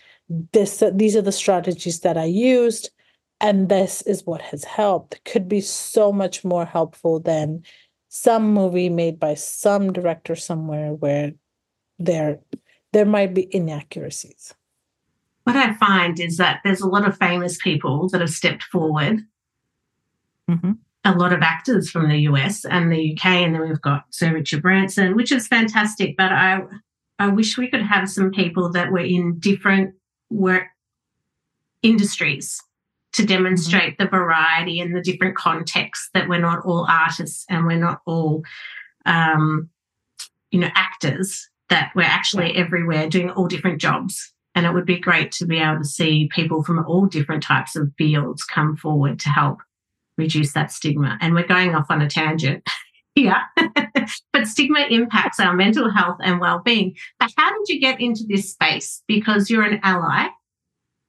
This 0.51 0.83
these 0.93 1.15
are 1.15 1.21
the 1.21 1.31
strategies 1.31 2.01
that 2.01 2.17
I 2.17 2.25
used 2.25 2.89
and 3.39 3.69
this 3.69 4.01
is 4.03 4.25
what 4.25 4.41
has 4.41 4.63
helped. 4.63 5.23
Could 5.25 5.47
be 5.47 5.61
so 5.61 6.11
much 6.11 6.43
more 6.43 6.65
helpful 6.65 7.19
than 7.19 7.63
some 8.09 8.53
movie 8.53 8.89
made 8.89 9.19
by 9.19 9.35
some 9.35 9.93
director 9.93 10.35
somewhere 10.35 10.93
where 10.93 11.33
there 11.99 12.39
there 12.93 13.05
might 13.05 13.33
be 13.33 13.53
inaccuracies. 13.55 14.53
What 15.43 15.55
i 15.55 15.73
find 15.73 16.19
is 16.19 16.37
that 16.37 16.61
there's 16.63 16.81
a 16.81 16.87
lot 16.87 17.07
of 17.07 17.17
famous 17.17 17.57
people 17.57 18.09
that 18.09 18.21
have 18.21 18.29
stepped 18.29 18.63
forward. 18.63 19.21
Mm-hmm. 20.49 20.71
a 21.03 21.11
lot 21.11 21.33
of 21.33 21.41
actors 21.41 21.89
from 21.89 22.07
the 22.07 22.19
us 22.19 22.63
and 22.63 22.89
the 22.89 23.11
uk 23.11 23.25
and 23.25 23.53
then 23.53 23.67
we've 23.67 23.81
got 23.81 24.05
sir 24.11 24.33
richard 24.33 24.61
branson 24.61 25.13
which 25.13 25.29
is 25.29 25.45
fantastic 25.45 26.15
but 26.15 26.31
i 26.31 26.61
i 27.19 27.27
wish 27.27 27.57
we 27.57 27.67
could 27.69 27.81
have 27.81 28.09
some 28.09 28.31
people 28.31 28.71
that 28.71 28.93
were 28.93 28.99
in 28.99 29.37
different 29.39 29.93
work 30.29 30.67
industries 31.83 32.61
to 33.13 33.25
demonstrate 33.25 33.93
mm-hmm. 33.93 34.03
the 34.03 34.09
variety 34.09 34.79
and 34.79 34.95
the 34.95 35.01
different 35.01 35.35
contexts 35.35 36.09
that 36.13 36.27
we're 36.27 36.39
not 36.39 36.65
all 36.65 36.85
artists 36.89 37.45
and 37.49 37.65
we're 37.65 37.77
not 37.77 38.01
all 38.05 38.43
um, 39.05 39.69
you 40.51 40.59
know 40.59 40.69
actors 40.75 41.49
that 41.69 41.91
we're 41.95 42.03
actually 42.03 42.55
everywhere 42.55 43.09
doing 43.09 43.29
all 43.31 43.47
different 43.47 43.81
jobs 43.81 44.33
and 44.55 44.65
it 44.65 44.73
would 44.73 44.85
be 44.85 44.99
great 44.99 45.31
to 45.31 45.45
be 45.45 45.59
able 45.59 45.77
to 45.77 45.85
see 45.85 46.29
people 46.33 46.63
from 46.63 46.83
all 46.85 47.05
different 47.05 47.43
types 47.43 47.75
of 47.75 47.91
fields 47.97 48.43
come 48.43 48.75
forward 48.75 49.19
to 49.19 49.29
help 49.29 49.59
reduce 50.17 50.53
that 50.53 50.71
stigma 50.71 51.17
and 51.21 51.33
we're 51.33 51.45
going 51.45 51.75
off 51.75 51.87
on 51.89 52.01
a 52.01 52.09
tangent 52.09 52.67
yeah. 53.17 53.41
but 54.31 54.47
stigma 54.47 54.85
impacts 54.89 55.39
our 55.39 55.53
mental 55.53 55.89
health 55.91 56.17
and 56.23 56.39
well-being. 56.39 56.95
But 57.19 57.31
how 57.35 57.49
did 57.49 57.67
you 57.67 57.81
get 57.81 57.99
into 57.99 58.23
this 58.27 58.51
space? 58.51 59.03
Because 59.07 59.49
you're 59.49 59.63
an 59.63 59.79
ally. 59.83 60.27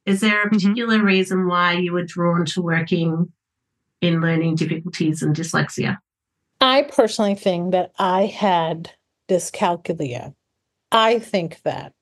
Is 0.09 0.21
there 0.21 0.43
a 0.43 0.47
mm-hmm. 0.47 0.57
particular 0.57 0.97
mm-hmm. 0.97 1.07
reason 1.07 1.47
why 1.47 1.75
you 1.75 1.93
were 1.93 2.05
drawn 2.05 2.45
to 2.47 2.63
working 2.63 3.33
in 4.01 4.21
learning 4.21 4.57
difficulties 4.57 5.23
and 5.23 5.35
dyslexia? 5.35 5.99
I 6.61 6.83
personally 6.83 7.35
think 7.35 7.73
that 7.73 7.93
I 7.99 8.27
had 8.27 8.93
dyscalculia. 9.29 10.35
I 10.91 11.19
think 11.19 11.63
that 11.63 11.93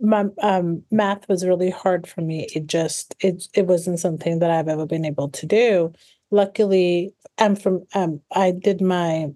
my 0.00 0.26
um, 0.42 0.82
math 0.90 1.28
was 1.28 1.46
really 1.46 1.70
hard 1.70 2.06
for 2.06 2.20
me. 2.20 2.46
It 2.54 2.66
just 2.66 3.14
it 3.20 3.44
it 3.54 3.66
wasn't 3.66 3.98
something 3.98 4.38
that 4.40 4.50
I've 4.50 4.68
ever 4.68 4.86
been 4.86 5.04
able 5.04 5.28
to 5.30 5.46
do 5.46 5.92
luckily 6.30 7.14
i'm 7.38 7.56
from 7.56 7.84
um 7.94 8.20
i 8.32 8.50
did 8.50 8.80
my 8.80 9.28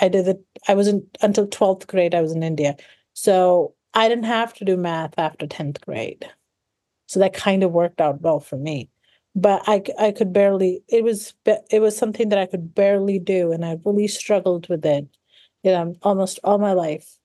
i 0.00 0.08
did 0.08 0.26
it 0.26 0.40
i 0.68 0.74
wasn't 0.74 1.04
until 1.22 1.46
12th 1.46 1.86
grade 1.86 2.14
i 2.14 2.20
was 2.20 2.32
in 2.32 2.42
india 2.42 2.76
so 3.12 3.74
i 3.94 4.08
didn't 4.08 4.24
have 4.24 4.54
to 4.54 4.64
do 4.64 4.76
math 4.76 5.14
after 5.18 5.46
10th 5.46 5.80
grade 5.80 6.28
so 7.06 7.20
that 7.20 7.34
kind 7.34 7.62
of 7.62 7.72
worked 7.72 8.00
out 8.00 8.20
well 8.20 8.40
for 8.40 8.56
me. 8.56 8.88
But 9.36 9.62
i 9.66 9.82
i 9.98 10.12
could 10.12 10.32
barely 10.32 10.82
it 10.88 11.02
was 11.02 11.34
it 11.70 11.80
was 11.80 11.96
something 11.96 12.28
that 12.28 12.38
i 12.38 12.46
could 12.46 12.72
barely 12.74 13.18
do 13.18 13.50
and 13.50 13.64
i 13.64 13.76
really 13.84 14.06
struggled 14.06 14.68
with 14.68 14.86
it 14.86 15.08
you 15.64 15.72
know 15.72 15.96
almost 16.02 16.38
all 16.44 16.58
my 16.58 16.72
life. 16.72 17.16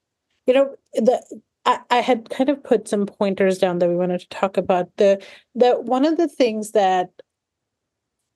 You 0.47 0.53
know 0.55 0.75
the 0.93 1.41
I, 1.65 1.79
I 1.91 1.97
had 1.99 2.29
kind 2.31 2.49
of 2.49 2.63
put 2.63 2.87
some 2.87 3.05
pointers 3.05 3.59
down 3.59 3.77
that 3.79 3.89
we 3.89 3.95
wanted 3.95 4.21
to 4.21 4.29
talk 4.29 4.57
about. 4.57 4.89
The 4.97 5.23
the 5.53 5.73
one 5.81 6.05
of 6.05 6.17
the 6.17 6.27
things 6.27 6.71
that 6.71 7.09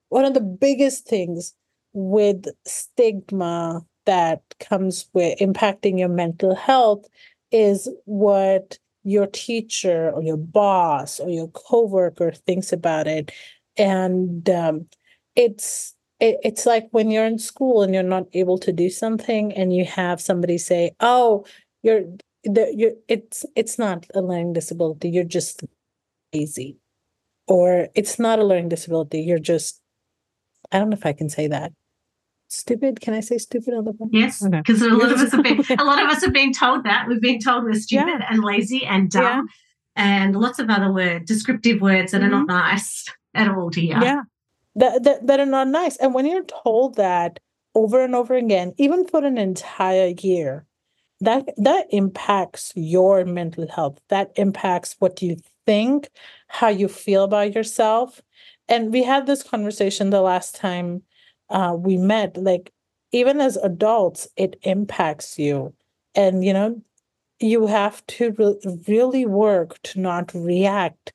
one 0.09 0.25
of 0.25 0.35
the 0.35 0.41
biggest 0.41 1.07
things 1.07 1.55
with 1.93 2.45
stigma 2.65 3.83
that 4.05 4.41
comes 4.59 5.09
with 5.13 5.39
impacting 5.39 5.97
your 5.97 6.09
mental 6.09 6.53
health 6.53 7.07
is 7.51 7.89
what 8.05 8.77
your 9.03 9.27
teacher 9.27 10.11
or 10.11 10.23
your 10.23 10.37
boss 10.37 11.19
or 11.19 11.29
your 11.29 11.47
coworker 11.49 12.31
thinks 12.31 12.71
about 12.71 13.07
it 13.07 13.31
and 13.77 14.49
um, 14.49 14.85
it's 15.35 15.95
it, 16.19 16.37
it's 16.43 16.65
like 16.65 16.87
when 16.91 17.11
you're 17.11 17.25
in 17.25 17.39
school 17.39 17.81
and 17.81 17.93
you're 17.93 18.03
not 18.03 18.25
able 18.33 18.57
to 18.59 18.71
do 18.71 18.89
something 18.89 19.51
and 19.53 19.75
you 19.75 19.85
have 19.85 20.21
somebody 20.21 20.57
say 20.57 20.91
oh 20.99 21.45
you're 21.81 22.03
the, 22.43 22.73
you're 22.75 22.91
it's 23.07 23.45
it's 23.55 23.77
not 23.79 24.05
a 24.13 24.21
learning 24.21 24.53
disability 24.53 25.09
you're 25.09 25.23
just 25.23 25.63
lazy 26.33 26.77
or 27.47 27.87
it's 27.95 28.19
not 28.19 28.39
a 28.39 28.45
learning 28.45 28.69
disability 28.69 29.21
you're 29.21 29.39
just 29.39 29.81
I 30.71 30.79
don't 30.79 30.89
know 30.89 30.97
if 30.97 31.05
I 31.05 31.13
can 31.13 31.29
say 31.29 31.47
that. 31.47 31.71
Stupid? 32.53 33.01
Can 33.01 33.15
I 33.15 33.19
say 33.19 33.39
stupid 33.39 33.73
on 33.73 33.83
the 33.83 33.93
phone? 33.93 34.09
Yes, 34.11 34.43
because 34.47 34.83
okay. 34.83 34.91
a 34.91 34.95
lot 34.95 35.11
of 35.11 35.19
us 35.19 35.31
have 35.31 35.41
been 35.41 35.65
a 35.79 35.83
lot 35.83 35.99
of 36.03 36.07
us 36.07 36.23
have 36.23 36.33
been 36.33 36.53
told 36.53 36.83
that. 36.83 37.07
We've 37.07 37.19
been 37.19 37.39
told 37.39 37.63
we're 37.63 37.73
stupid 37.73 38.19
yeah. 38.19 38.27
and 38.29 38.43
lazy 38.43 38.85
and 38.85 39.09
dumb, 39.09 39.47
yeah. 39.97 40.19
and 40.21 40.35
lots 40.35 40.59
of 40.59 40.69
other 40.69 40.91
words, 40.91 41.27
descriptive 41.27 41.81
words 41.81 42.11
that 42.11 42.21
mm-hmm. 42.21 42.27
are 42.27 42.45
not 42.45 42.47
mm-hmm. 42.47 42.69
nice 42.69 43.05
at 43.33 43.49
all 43.49 43.71
to 43.71 43.81
hear. 43.81 43.99
Yeah, 43.99 44.21
that, 44.75 45.01
that 45.03 45.25
that 45.25 45.39
are 45.39 45.47
not 45.47 45.67
nice. 45.67 45.97
And 45.97 46.13
when 46.13 46.27
you're 46.27 46.45
told 46.45 46.95
that 46.97 47.39
over 47.73 48.03
and 48.03 48.13
over 48.13 48.35
again, 48.35 48.75
even 48.77 49.07
for 49.07 49.25
an 49.25 49.39
entire 49.39 50.13
year, 50.21 50.67
that 51.21 51.49
that 51.57 51.87
impacts 51.89 52.71
your 52.75 53.25
mental 53.25 53.67
health. 53.67 53.99
That 54.09 54.31
impacts 54.35 54.95
what 54.99 55.23
you 55.23 55.37
think, 55.65 56.07
how 56.49 56.67
you 56.67 56.87
feel 56.87 57.23
about 57.23 57.55
yourself, 57.55 58.21
and 58.69 58.93
we 58.93 59.01
had 59.01 59.25
this 59.25 59.41
conversation 59.41 60.11
the 60.11 60.21
last 60.21 60.55
time 60.55 61.01
uh, 61.53 61.75
we 61.77 61.97
met 61.97 62.37
like 62.37 62.73
even 63.13 63.41
as 63.41 63.57
adults 63.57 64.27
it 64.37 64.57
impacts 64.63 65.39
you. 65.39 65.73
And 66.15 66.45
you 66.45 66.53
know 66.53 66.81
you 67.39 67.67
have 67.67 68.05
to 68.07 68.31
re- 68.37 68.77
really 68.87 69.25
work 69.25 69.81
to 69.83 69.99
not 69.99 70.33
react 70.33 71.13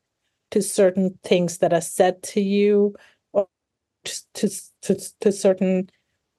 to 0.53 0.63
certain 0.63 1.19
things 1.25 1.59
that 1.59 1.73
are 1.73 1.83
said 1.83 2.23
to 2.23 2.41
you 2.43 2.95
or 3.33 3.49
to 4.05 4.51
to, 4.83 4.97
to 5.21 5.33
certain 5.33 5.91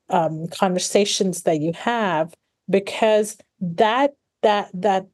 um, 0.10 0.48
conversations 0.50 1.44
that 1.44 1.62
you 1.62 1.74
have 1.74 2.34
because 2.70 3.38
that 3.62 4.16
that 4.44 4.70
that 4.74 5.08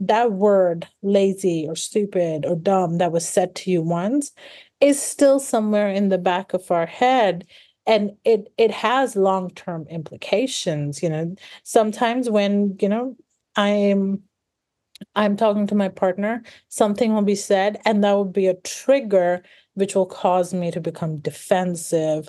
that 0.00 0.32
word 0.32 0.88
lazy 1.02 1.66
or 1.68 1.76
stupid 1.76 2.46
or 2.46 2.56
dumb 2.56 2.98
that 2.98 3.12
was 3.12 3.28
said 3.28 3.54
to 3.54 3.70
you 3.70 3.82
once 3.82 4.32
is 4.80 5.00
still 5.00 5.40
somewhere 5.40 5.88
in 5.88 6.08
the 6.08 6.18
back 6.18 6.54
of 6.54 6.70
our 6.70 6.86
head 6.86 7.46
and 7.86 8.12
it 8.24 8.52
it 8.58 8.70
has 8.70 9.16
long-term 9.16 9.86
implications 9.88 11.02
you 11.02 11.08
know. 11.08 11.34
Sometimes 11.64 12.30
when 12.30 12.76
you 12.80 12.88
know 12.88 13.16
i'm 13.56 14.22
i'm 15.14 15.36
talking 15.36 15.66
to 15.66 15.74
my 15.74 15.88
partner 15.88 16.42
something 16.68 17.14
will 17.14 17.22
be 17.22 17.34
said 17.34 17.80
and 17.84 18.02
that 18.04 18.12
will 18.12 18.24
be 18.24 18.46
a 18.46 18.54
trigger 18.54 19.42
which 19.74 19.94
will 19.94 20.06
cause 20.06 20.54
me 20.54 20.70
to 20.70 20.80
become 20.80 21.18
defensive 21.18 22.28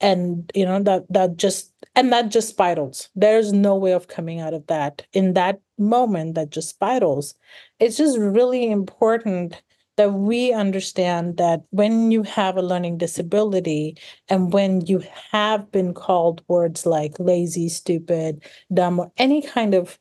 and 0.00 0.50
you 0.54 0.64
know 0.64 0.82
that 0.82 1.04
that 1.10 1.36
just 1.36 1.72
and 1.94 2.12
that 2.12 2.28
just 2.28 2.48
spirals. 2.50 3.08
There's 3.16 3.52
no 3.52 3.74
way 3.74 3.92
of 3.92 4.06
coming 4.08 4.40
out 4.40 4.54
of 4.54 4.66
that. 4.68 5.04
In 5.12 5.34
that 5.34 5.60
moment 5.78 6.34
that 6.36 6.50
just 6.50 6.68
spirals 6.70 7.34
it's 7.80 7.96
just 7.96 8.18
really 8.18 8.70
important 8.70 9.62
that 9.98 10.14
we 10.14 10.52
understand 10.52 11.36
that 11.36 11.64
when 11.70 12.10
you 12.10 12.22
have 12.22 12.56
a 12.56 12.62
learning 12.62 12.96
disability 12.96 13.98
and 14.28 14.52
when 14.52 14.80
you 14.86 15.02
have 15.30 15.70
been 15.70 15.92
called 15.92 16.40
words 16.48 16.86
like 16.86 17.18
lazy 17.18 17.68
stupid 17.68 18.42
dumb 18.72 18.98
or 19.00 19.12
any 19.18 19.42
kind 19.42 19.74
of 19.74 19.98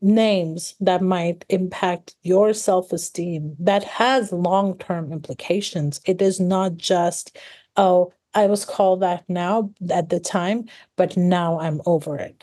names 0.00 0.74
that 0.80 1.02
might 1.02 1.44
impact 1.48 2.14
your 2.22 2.54
self-esteem 2.54 3.54
that 3.58 3.84
has 3.84 4.32
long-term 4.32 5.12
implications 5.12 6.00
it 6.06 6.22
is 6.22 6.40
not 6.40 6.76
just 6.76 7.36
oh 7.76 8.12
I 8.34 8.46
was 8.46 8.64
called 8.64 9.00
that 9.00 9.24
now 9.28 9.72
at 9.90 10.08
the 10.08 10.18
time, 10.18 10.64
but 10.96 11.16
now 11.16 11.60
I'm 11.60 11.82
over 11.84 12.16
it. 12.16 12.42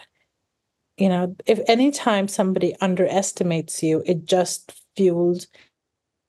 You 0.97 1.09
know, 1.09 1.35
if 1.45 1.59
anytime 1.67 2.27
somebody 2.27 2.75
underestimates 2.81 3.81
you, 3.81 4.03
it 4.05 4.25
just 4.25 4.71
fuels 4.95 5.47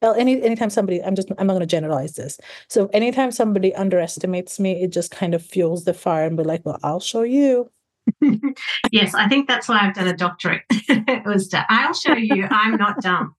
well, 0.02 0.14
any 0.14 0.42
anytime 0.42 0.70
somebody, 0.70 1.02
I'm 1.02 1.14
just 1.14 1.30
I'm 1.38 1.46
not 1.46 1.54
gonna 1.54 1.66
generalize 1.66 2.14
this. 2.14 2.38
So 2.68 2.88
anytime 2.92 3.32
somebody 3.32 3.74
underestimates 3.74 4.58
me, 4.58 4.82
it 4.82 4.92
just 4.92 5.10
kind 5.10 5.34
of 5.34 5.42
fuels 5.42 5.84
the 5.84 5.94
fire 5.94 6.26
and 6.26 6.36
be 6.36 6.42
like, 6.42 6.64
well, 6.64 6.78
I'll 6.82 7.00
show 7.00 7.22
you. 7.22 7.70
yes, 8.90 9.14
I 9.14 9.28
think 9.28 9.46
that's 9.46 9.68
why 9.68 9.80
I've 9.80 9.94
done 9.94 10.08
a 10.08 10.16
doctorate. 10.16 10.62
it 10.70 11.24
was 11.24 11.48
to, 11.48 11.64
I'll 11.68 11.94
show 11.94 12.14
you 12.14 12.48
I'm 12.50 12.76
not 12.76 13.00
dumb 13.02 13.34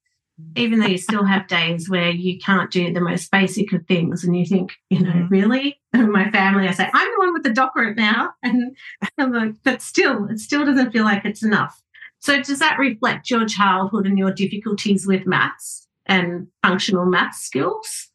even 0.56 0.80
though 0.80 0.88
you 0.88 0.98
still 0.98 1.24
have 1.24 1.48
days 1.48 1.90
where 1.90 2.10
you 2.10 2.38
can't 2.40 2.72
do 2.72 2.94
the 2.94 3.02
most 3.02 3.32
basic 3.32 3.72
of 3.74 3.86
things 3.86 4.24
and 4.24 4.36
you 4.36 4.46
think, 4.46 4.74
you 4.90 5.00
know, 5.00 5.12
mm-hmm. 5.12 5.28
really? 5.28 5.80
And 5.94 6.12
my 6.12 6.30
family, 6.32 6.68
I 6.68 6.72
say, 6.72 6.90
I'm 6.94 7.12
the 7.12 7.20
one 7.20 7.34
with 7.34 7.44
the 7.44 7.54
doctorate 7.54 7.98
now. 7.98 8.32
And 8.44 8.76
I'm 9.18 9.34
like, 9.34 9.54
but 9.64 9.82
still, 9.82 10.28
it 10.30 10.40
still 10.40 10.66
doesn't 10.66 10.92
feel 10.92 11.04
like 11.04 11.26
it's 11.26 11.44
enough. 11.44 11.82
So 12.20 12.42
does 12.42 12.60
that 12.60 12.80
reflect 12.80 13.30
your 13.30 13.46
childhood 13.46 14.06
and 14.06 14.18
your 14.18 14.32
difficulties 14.32 15.08
with 15.08 15.26
maths 15.26 15.88
and 16.06 16.48
functional 16.64 17.06
math 17.06 17.36
skills? 17.36 18.10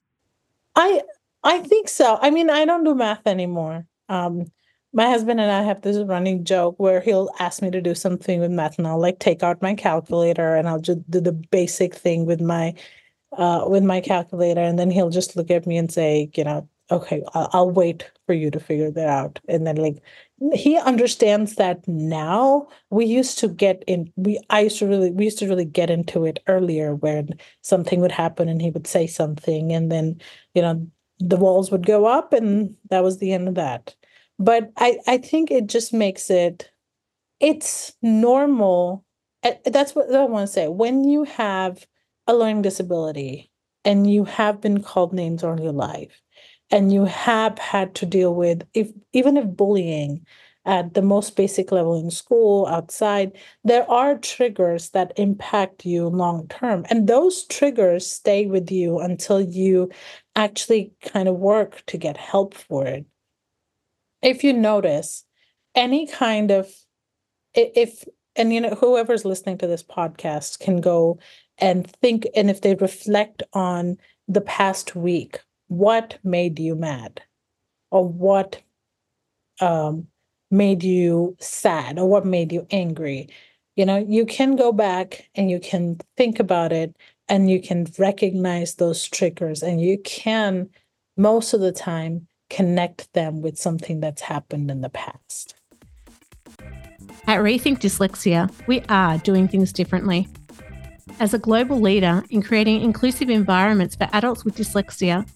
I 0.75 1.03
I 1.43 1.61
think 1.61 1.89
so. 1.89 2.19
I 2.21 2.31
mean, 2.31 2.51
I 2.51 2.65
don't 2.65 2.85
do 2.85 2.95
math 2.95 3.27
anymore. 3.27 3.87
Um, 4.09 4.47
my 4.93 5.09
husband 5.09 5.41
and 5.41 5.51
I 5.51 5.63
have 5.63 5.83
this 5.83 5.99
running 5.99 6.45
joke 6.45 6.77
where 6.79 7.01
he'll 7.01 7.31
ask 7.39 7.61
me 7.63 7.71
to 7.71 7.81
do 7.83 7.95
something 7.95 8.41
with 8.41 8.51
math 8.51 8.79
and 8.79 8.87
I'll 8.87 9.01
like 9.01 9.19
take 9.19 9.43
out 9.43 9.61
my 9.63 9.75
calculator 9.75 10.57
and 10.57 10.69
I'll 10.69 10.81
just 10.81 11.09
do 11.11 11.21
the 11.21 11.33
basic 11.33 11.95
thing 11.95 12.25
with 12.25 12.41
my 12.41 12.75
uh 13.37 13.67
with 13.69 13.85
my 13.85 14.01
calculator 14.01 14.61
and 14.61 14.79
then 14.79 14.91
he'll 14.91 15.11
just 15.11 15.37
look 15.37 15.51
at 15.51 15.67
me 15.67 15.77
and 15.77 15.93
say, 15.93 16.31
you 16.35 16.45
know, 16.45 16.69
okay, 16.91 17.23
I'll, 17.35 17.51
I'll 17.53 17.71
wait 17.71 18.11
for 18.27 18.35
you 18.35 18.51
to 18.51 18.61
figure 18.61 18.91
that 18.91 19.09
out. 19.09 19.41
And 19.49 19.67
then 19.67 19.77
like 19.77 20.03
he 20.53 20.79
understands 20.79 21.55
that 21.57 21.87
now. 21.89 22.69
We 22.91 23.07
used 23.07 23.39
to 23.41 23.49
get 23.49 23.83
in 23.87 24.13
we 24.17 24.41
I 24.51 24.61
used 24.61 24.79
to 24.79 24.87
really 24.87 25.11
we 25.11 25.25
used 25.25 25.39
to 25.39 25.49
really 25.49 25.65
get 25.65 25.91
into 25.91 26.25
it 26.25 26.43
earlier 26.47 26.95
when 26.95 27.39
something 27.63 28.01
would 28.01 28.13
happen 28.13 28.49
and 28.49 28.61
he 28.61 28.71
would 28.71 28.87
say 28.87 29.07
something 29.07 29.73
and 29.73 29.91
then, 29.91 30.21
you 30.55 30.63
know, 30.63 30.87
the 31.19 31.37
walls 31.37 31.71
would 31.71 31.87
go 31.87 32.07
up 32.07 32.33
and 32.33 32.75
that 32.91 33.03
was 33.03 33.19
the 33.19 33.33
end 33.33 33.49
of 33.49 33.55
that 33.55 33.95
but 34.39 34.71
i 34.77 34.99
i 35.07 35.17
think 35.17 35.51
it 35.51 35.67
just 35.67 35.93
makes 35.93 36.31
it 36.31 36.71
it's 37.41 37.95
normal 38.03 39.05
that's 39.65 39.95
what 39.95 40.13
i 40.15 40.25
want 40.25 40.47
to 40.47 40.53
say 40.53 40.69
when 40.69 41.05
you 41.05 41.25
have 41.25 41.87
a 42.27 42.35
learning 42.35 42.63
disability 42.63 43.51
and 43.85 44.11
you 44.11 44.25
have 44.25 44.61
been 44.61 44.83
called 44.83 45.13
names 45.13 45.45
all 45.45 45.61
your 45.61 45.73
life 45.73 46.21
and 46.71 46.93
you 46.93 47.05
have 47.05 47.59
had 47.59 47.95
to 47.95 48.07
deal 48.07 48.35
with 48.35 48.67
if 48.75 48.91
even 49.13 49.37
if 49.37 49.47
bullying 49.47 50.25
at 50.65 50.95
the 50.95 51.03
most 51.03 51.37
basic 51.37 51.71
level 51.71 51.97
in 51.97 52.11
school 52.11 52.67
outside 52.67 53.31
there 53.63 53.89
are 53.89 54.19
triggers 54.19 54.91
that 54.91 55.13
impact 55.17 55.85
you 55.85 56.09
long 56.09 56.49
term 56.49 56.85
and 56.91 57.07
those 57.07 57.45
triggers 57.45 58.05
stay 58.11 58.47
with 58.47 58.71
you 58.71 58.99
until 58.99 59.41
you 59.41 59.89
actually 60.37 60.93
kind 61.03 61.29
of 61.29 61.37
work 61.37 61.83
to 61.87 61.97
get 61.97 62.17
help 62.17 62.55
for 62.55 62.87
it. 62.87 63.07
If 64.23 64.45
you 64.45 64.53
notice 64.53 65.25
any 65.75 66.07
kind 66.07 66.51
of 66.51 66.71
if 67.55 68.05
and 68.37 68.53
you 68.53 68.61
know 68.61 68.71
whoever's 68.71 69.25
listening 69.25 69.59
to 69.59 69.67
this 69.67 69.83
podcast 69.83 70.61
can 70.61 70.81
go 70.81 71.19
and 71.59 71.91
think 72.03 72.27
and 72.37 72.51
if 72.51 72.61
they 72.61 72.75
reflect 72.75 73.43
on 73.55 73.97
the 74.29 74.43
past 74.43 74.95
week 74.95 75.41
what 75.69 76.19
made 76.25 76.59
you 76.59 76.75
mad 76.75 77.23
or 77.91 78.07
what 78.07 78.61
um, 79.61 80.07
made 80.51 80.83
you 80.83 81.37
sad 81.41 81.99
or 81.99 82.09
what 82.09 82.27
made 82.27 82.53
you 82.53 82.67
angry 82.71 83.29
you 83.75 83.85
know 83.85 83.97
you 83.97 84.25
can 84.27 84.57
go 84.57 84.73
back 84.73 85.29
and 85.35 85.51
you 85.51 85.59
can 85.59 85.99
think 86.17 86.39
about 86.39 86.73
it 86.73 86.95
and 87.29 87.51
you 87.51 87.61
can 87.61 87.87
recognize 87.99 88.75
those 88.75 89.09
triggers 89.09 89.63
and 89.63 89.81
you 89.81 89.99
can 89.99 90.69
most 91.17 91.55
of 91.55 91.61
the 91.61 91.73
time 91.73 92.27
connect 92.51 93.13
them 93.13 93.43
with 93.43 93.59
something 93.59 94.01
that's 94.01 94.23
happened 94.23 94.71
in 94.71 94.81
the 94.81 94.89
past. 94.89 95.55
At 97.27 97.41
Rethink 97.41 97.81
Dyslexia, 97.81 98.51
we 98.67 98.83
are 98.89 99.19
doing 99.19 99.49
things 99.49 99.73
differently. 99.73 100.29
As 101.19 101.35
a 101.35 101.39
global 101.39 101.81
leader 101.81 102.23
in 102.31 102.43
creating 102.43 102.83
inclusive 102.83 103.31
environments 103.31 103.97
for 103.97 104.09
adults 104.13 104.45
with 104.45 104.57
dyslexia, 104.57 105.29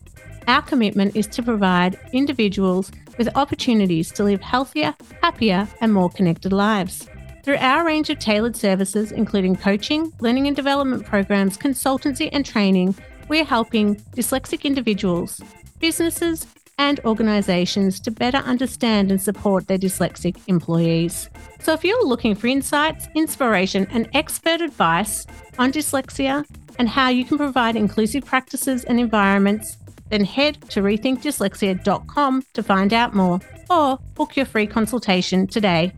our 0.50 0.62
commitment 0.62 1.14
is 1.14 1.28
to 1.28 1.44
provide 1.44 1.96
individuals 2.12 2.90
with 3.18 3.28
opportunities 3.36 4.10
to 4.10 4.24
live 4.24 4.40
healthier, 4.40 4.96
happier, 5.22 5.68
and 5.80 5.94
more 5.94 6.10
connected 6.10 6.52
lives. 6.52 7.08
Through 7.44 7.58
our 7.58 7.86
range 7.86 8.10
of 8.10 8.18
tailored 8.18 8.56
services, 8.56 9.12
including 9.12 9.54
coaching, 9.54 10.12
learning 10.18 10.48
and 10.48 10.56
development 10.56 11.06
programs, 11.06 11.56
consultancy, 11.56 12.28
and 12.32 12.44
training, 12.44 12.96
we're 13.28 13.44
helping 13.44 13.94
dyslexic 14.16 14.64
individuals, 14.64 15.40
businesses, 15.78 16.48
and 16.78 16.98
organisations 17.04 18.00
to 18.00 18.10
better 18.10 18.38
understand 18.38 19.12
and 19.12 19.22
support 19.22 19.68
their 19.68 19.78
dyslexic 19.78 20.36
employees. 20.48 21.30
So, 21.60 21.74
if 21.74 21.84
you're 21.84 22.06
looking 22.06 22.34
for 22.34 22.48
insights, 22.48 23.06
inspiration, 23.14 23.86
and 23.92 24.08
expert 24.14 24.60
advice 24.62 25.26
on 25.58 25.70
dyslexia 25.70 26.44
and 26.78 26.88
how 26.88 27.08
you 27.08 27.24
can 27.24 27.38
provide 27.38 27.76
inclusive 27.76 28.24
practices 28.24 28.82
and 28.84 28.98
environments, 28.98 29.76
then 30.10 30.24
head 30.24 30.60
to 30.70 30.82
rethinkdyslexia.com 30.82 32.42
to 32.52 32.62
find 32.62 32.92
out 32.92 33.14
more 33.14 33.40
or 33.70 33.98
book 34.14 34.36
your 34.36 34.46
free 34.46 34.66
consultation 34.66 35.46
today. 35.46 35.92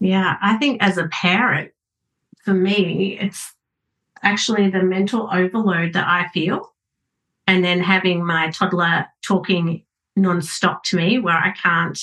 Yeah, 0.00 0.36
I 0.40 0.56
think 0.56 0.82
as 0.82 0.96
a 0.96 1.08
parent, 1.08 1.72
for 2.44 2.54
me, 2.54 3.18
it's 3.20 3.52
actually 4.22 4.70
the 4.70 4.82
mental 4.82 5.28
overload 5.32 5.92
that 5.92 6.06
I 6.06 6.28
feel 6.28 6.72
and 7.46 7.64
then 7.64 7.80
having 7.80 8.24
my 8.24 8.50
toddler 8.50 9.06
talking 9.22 9.84
non-stop 10.16 10.84
to 10.84 10.96
me 10.96 11.18
where 11.18 11.36
I 11.36 11.52
can't 11.52 11.98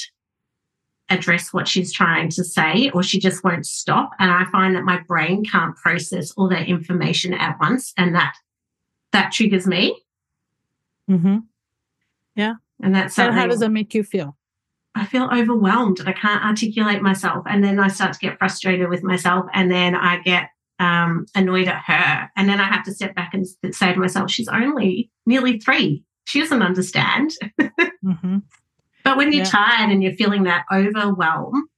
address 1.09 1.53
what 1.53 1.67
she's 1.67 1.93
trying 1.93 2.29
to 2.29 2.43
say 2.43 2.89
or 2.93 3.03
she 3.03 3.19
just 3.19 3.43
won't 3.43 3.65
stop 3.65 4.11
and 4.17 4.31
I 4.31 4.45
find 4.51 4.75
that 4.75 4.83
my 4.83 4.99
brain 5.07 5.45
can't 5.45 5.75
process 5.75 6.31
all 6.31 6.49
that 6.49 6.67
information 6.67 7.33
at 7.33 7.59
once 7.59 7.93
and 7.95 8.15
that 8.15 8.35
that 9.15 9.31
triggers 9.31 9.65
me. 9.65 10.01
Mm-hmm. 11.09 11.37
Yeah. 12.35 12.55
And 12.83 12.93
that's 12.93 13.15
so 13.15 13.31
how 13.31 13.47
does 13.47 13.61
that 13.61 13.69
make 13.69 13.93
you 13.93 14.03
feel? 14.03 14.37
I 14.93 15.05
feel 15.05 15.29
overwhelmed 15.31 15.99
and 15.99 16.09
I 16.09 16.13
can't 16.13 16.43
articulate 16.43 17.01
myself. 17.01 17.45
And 17.47 17.63
then 17.63 17.79
I 17.79 17.87
start 17.87 18.13
to 18.13 18.19
get 18.19 18.37
frustrated 18.37 18.89
with 18.89 19.03
myself. 19.03 19.45
And 19.53 19.71
then 19.71 19.95
I 19.95 20.19
get 20.19 20.49
um, 20.79 21.25
annoyed 21.33 21.67
at 21.67 21.81
her. 21.85 22.29
And 22.35 22.49
then 22.49 22.59
I 22.59 22.65
have 22.65 22.83
to 22.85 22.93
step 22.93 23.15
back 23.15 23.33
and 23.33 23.45
say 23.73 23.93
to 23.93 23.99
myself, 23.99 24.29
she's 24.29 24.49
only 24.49 25.09
nearly 25.25 25.59
three. 25.59 26.03
She 26.25 26.41
doesn't 26.41 26.61
understand. 26.61 27.31
mm-hmm. 27.61 28.37
But 29.03 29.17
when 29.17 29.31
you're 29.31 29.43
yeah. 29.43 29.49
tired 29.49 29.91
and 29.91 30.03
you're 30.03 30.13
feeling 30.13 30.43
that 30.43 30.65
overwhelm, 30.73 31.69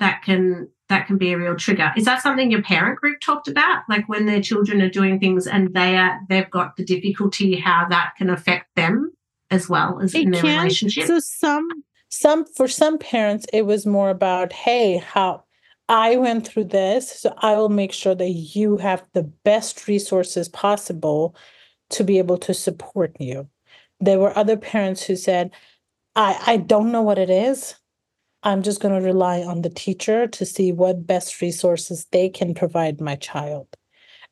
that 0.00 0.22
can 0.22 0.68
that 0.92 1.06
can 1.06 1.16
be 1.16 1.32
a 1.32 1.38
real 1.38 1.56
trigger. 1.56 1.90
Is 1.96 2.04
that 2.04 2.22
something 2.22 2.50
your 2.50 2.62
parent 2.62 3.00
group 3.00 3.20
talked 3.20 3.48
about? 3.48 3.82
Like 3.88 4.08
when 4.08 4.26
their 4.26 4.42
children 4.42 4.82
are 4.82 4.90
doing 4.90 5.18
things 5.18 5.46
and 5.46 5.72
they 5.74 5.96
are 5.96 6.20
they've 6.28 6.50
got 6.50 6.76
the 6.76 6.84
difficulty, 6.84 7.56
how 7.56 7.86
that 7.88 8.12
can 8.18 8.30
affect 8.30 8.66
them 8.76 9.12
as 9.50 9.68
well 9.68 10.00
as 10.00 10.14
it 10.14 10.24
in 10.24 10.30
their 10.30 10.42
can. 10.42 10.58
relationship? 10.58 11.06
So 11.06 11.18
some 11.18 11.66
some 12.08 12.44
for 12.44 12.68
some 12.68 12.98
parents 12.98 13.46
it 13.52 13.62
was 13.62 13.86
more 13.86 14.10
about, 14.10 14.52
hey, 14.52 14.98
how 14.98 15.44
I 15.88 16.16
went 16.16 16.46
through 16.46 16.64
this, 16.64 17.10
so 17.20 17.34
I 17.38 17.54
will 17.56 17.68
make 17.68 17.92
sure 17.92 18.14
that 18.14 18.30
you 18.30 18.76
have 18.76 19.02
the 19.14 19.24
best 19.24 19.88
resources 19.88 20.48
possible 20.48 21.34
to 21.90 22.04
be 22.04 22.18
able 22.18 22.38
to 22.38 22.54
support 22.54 23.16
you. 23.18 23.48
There 24.00 24.18
were 24.18 24.36
other 24.36 24.56
parents 24.56 25.02
who 25.02 25.16
said, 25.16 25.50
I, 26.14 26.40
I 26.46 26.56
don't 26.58 26.92
know 26.92 27.02
what 27.02 27.18
it 27.18 27.30
is. 27.30 27.74
I'm 28.42 28.62
just 28.62 28.80
going 28.80 28.94
to 28.94 29.06
rely 29.06 29.42
on 29.42 29.62
the 29.62 29.70
teacher 29.70 30.26
to 30.26 30.46
see 30.46 30.72
what 30.72 31.06
best 31.06 31.40
resources 31.40 32.06
they 32.10 32.28
can 32.28 32.54
provide 32.54 33.00
my 33.00 33.16
child. 33.16 33.68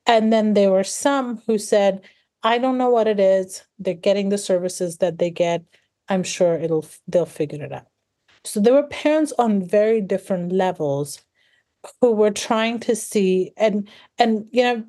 And 0.07 0.33
then 0.33 0.55
there 0.55 0.71
were 0.71 0.85
some 0.85 1.43
who 1.47 1.59
said, 1.59 2.03
I 2.43 2.59
don't 2.59 2.79
know 2.79 2.91
what 2.91 3.07
it 3.07 3.21
is. 3.21 3.63
They're 3.79 3.95
getting 3.95 4.31
the 4.31 4.39
services 4.39 4.99
that 4.99 5.19
they 5.19 5.31
get. 5.31 5.63
I'm 6.09 6.23
sure 6.23 6.55
it'll 6.55 6.87
they'll 7.07 7.27
figure 7.27 7.63
it 7.63 7.73
out. 7.73 7.87
So 8.45 8.61
there 8.61 8.75
were 8.75 8.85
parents 8.85 9.33
on 9.39 9.63
very 9.63 10.01
different 10.01 10.53
levels 10.53 11.23
who 12.01 12.13
were 12.13 12.31
trying 12.31 12.81
to 12.81 12.97
see 12.97 13.53
and 13.57 13.89
and 14.19 14.47
you 14.51 14.63
know 14.63 14.85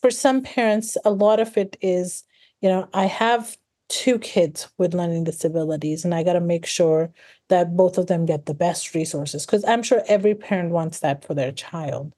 for 0.00 0.10
some 0.10 0.42
parents 0.42 0.96
a 1.04 1.10
lot 1.10 1.40
of 1.40 1.56
it 1.56 1.76
is 1.80 2.24
you 2.60 2.68
know 2.68 2.88
I 2.94 3.06
have 3.06 3.56
two 3.92 4.18
kids 4.18 4.68
with 4.78 4.94
learning 4.94 5.22
disabilities 5.24 6.02
and 6.02 6.14
I 6.14 6.22
got 6.22 6.32
to 6.32 6.40
make 6.40 6.64
sure 6.64 7.12
that 7.50 7.76
both 7.76 7.98
of 7.98 8.06
them 8.06 8.24
get 8.24 8.46
the 8.46 8.54
best 8.54 8.94
resources 8.94 9.44
because 9.44 9.64
I'm 9.66 9.82
sure 9.82 10.02
every 10.08 10.34
parent 10.34 10.70
wants 10.70 11.00
that 11.00 11.22
for 11.22 11.34
their 11.34 11.52
child. 11.52 12.14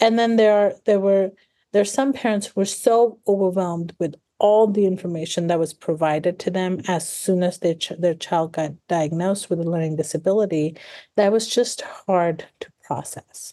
And 0.00 0.18
then 0.18 0.36
there 0.36 0.54
are 0.54 0.72
there 0.86 0.98
were 0.98 1.32
there 1.72 1.84
some 1.84 2.14
parents 2.14 2.46
who 2.46 2.60
were 2.60 2.64
so 2.64 3.18
overwhelmed 3.28 3.94
with 3.98 4.14
all 4.38 4.66
the 4.66 4.86
information 4.86 5.48
that 5.48 5.58
was 5.58 5.74
provided 5.74 6.38
to 6.38 6.50
them 6.50 6.80
as 6.88 7.06
soon 7.06 7.42
as 7.42 7.58
their 7.58 7.74
ch- 7.74 7.92
their 7.98 8.14
child 8.14 8.52
got 8.52 8.72
diagnosed 8.88 9.50
with 9.50 9.60
a 9.60 9.70
learning 9.70 9.96
disability 9.96 10.74
that 11.16 11.30
was 11.30 11.46
just 11.46 11.82
hard 11.82 12.46
to 12.60 12.72
process 12.82 13.52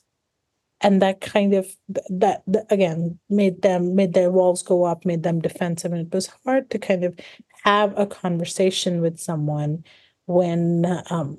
and 0.82 1.02
that 1.02 1.22
kind 1.22 1.54
of 1.54 1.68
that, 1.88 2.44
that 2.48 2.66
again 2.70 3.20
made 3.30 3.62
them 3.62 3.96
made 3.96 4.14
their 4.14 4.32
walls 4.32 4.64
go 4.64 4.84
up 4.84 5.06
made 5.06 5.24
them 5.24 5.40
defensive 5.40 5.92
and 5.92 6.08
it 6.08 6.14
was 6.14 6.30
hard 6.46 6.70
to 6.70 6.78
kind 6.80 7.04
of 7.04 7.20
have 7.64 7.98
a 7.98 8.06
conversation 8.06 9.02
with 9.02 9.20
someone 9.20 9.84
when 10.26 10.86
um, 11.10 11.38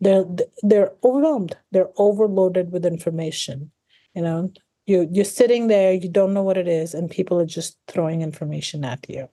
they're 0.00 0.24
they're 0.62 0.92
overwhelmed 1.04 1.56
they're 1.72 1.90
overloaded 1.96 2.72
with 2.72 2.86
information 2.86 3.70
you 4.14 4.22
know? 4.22 4.52
You 4.86 5.08
you're 5.10 5.24
sitting 5.24 5.68
there 5.68 5.92
you 5.92 6.08
don't 6.08 6.34
know 6.34 6.42
what 6.42 6.56
it 6.56 6.68
is 6.68 6.94
and 6.94 7.10
people 7.10 7.40
are 7.40 7.46
just 7.46 7.76
throwing 7.86 8.22
information 8.22 8.84
at 8.84 9.06
you. 9.08 9.28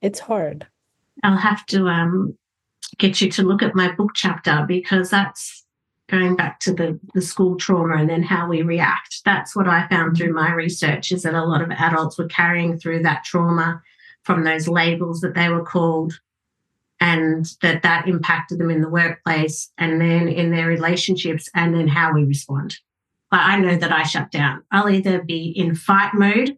It's 0.00 0.18
hard. 0.18 0.66
I'll 1.22 1.36
have 1.36 1.64
to 1.66 1.86
um 1.88 2.36
get 2.98 3.20
you 3.20 3.30
to 3.32 3.42
look 3.42 3.62
at 3.62 3.74
my 3.74 3.92
book 3.92 4.12
chapter 4.14 4.64
because 4.66 5.10
that's 5.10 5.64
going 6.08 6.34
back 6.36 6.58
to 6.58 6.72
the, 6.72 6.98
the 7.12 7.20
school 7.20 7.56
trauma 7.56 7.96
and 7.96 8.08
then 8.08 8.22
how 8.22 8.48
we 8.48 8.62
react. 8.62 9.20
That's 9.24 9.54
what 9.54 9.68
i 9.68 9.86
found 9.88 10.16
through 10.16 10.32
my 10.32 10.52
research 10.52 11.12
is 11.12 11.22
that 11.22 11.34
a 11.34 11.44
lot 11.44 11.60
of 11.60 11.70
adults 11.70 12.18
were 12.18 12.28
carrying 12.28 12.78
through 12.78 13.02
that 13.02 13.24
trauma 13.24 13.82
from 14.28 14.44
those 14.44 14.68
labels 14.68 15.20
that 15.22 15.34
they 15.34 15.48
were 15.48 15.64
called 15.64 16.12
and 17.00 17.46
that 17.62 17.82
that 17.82 18.06
impacted 18.06 18.58
them 18.58 18.70
in 18.70 18.80
the 18.80 18.88
workplace 18.88 19.72
and 19.78 20.00
then 20.00 20.28
in 20.28 20.50
their 20.52 20.68
relationships 20.68 21.48
and 21.54 21.74
then 21.74 21.88
how 21.88 22.12
we 22.12 22.22
respond 22.22 22.76
but 23.30 23.40
I 23.40 23.58
know 23.58 23.76
that 23.76 23.92
I 23.92 24.04
shut 24.04 24.30
down. 24.30 24.62
I'll 24.70 24.88
either 24.88 25.22
be 25.22 25.52
in 25.54 25.74
fight 25.74 26.14
mode, 26.14 26.56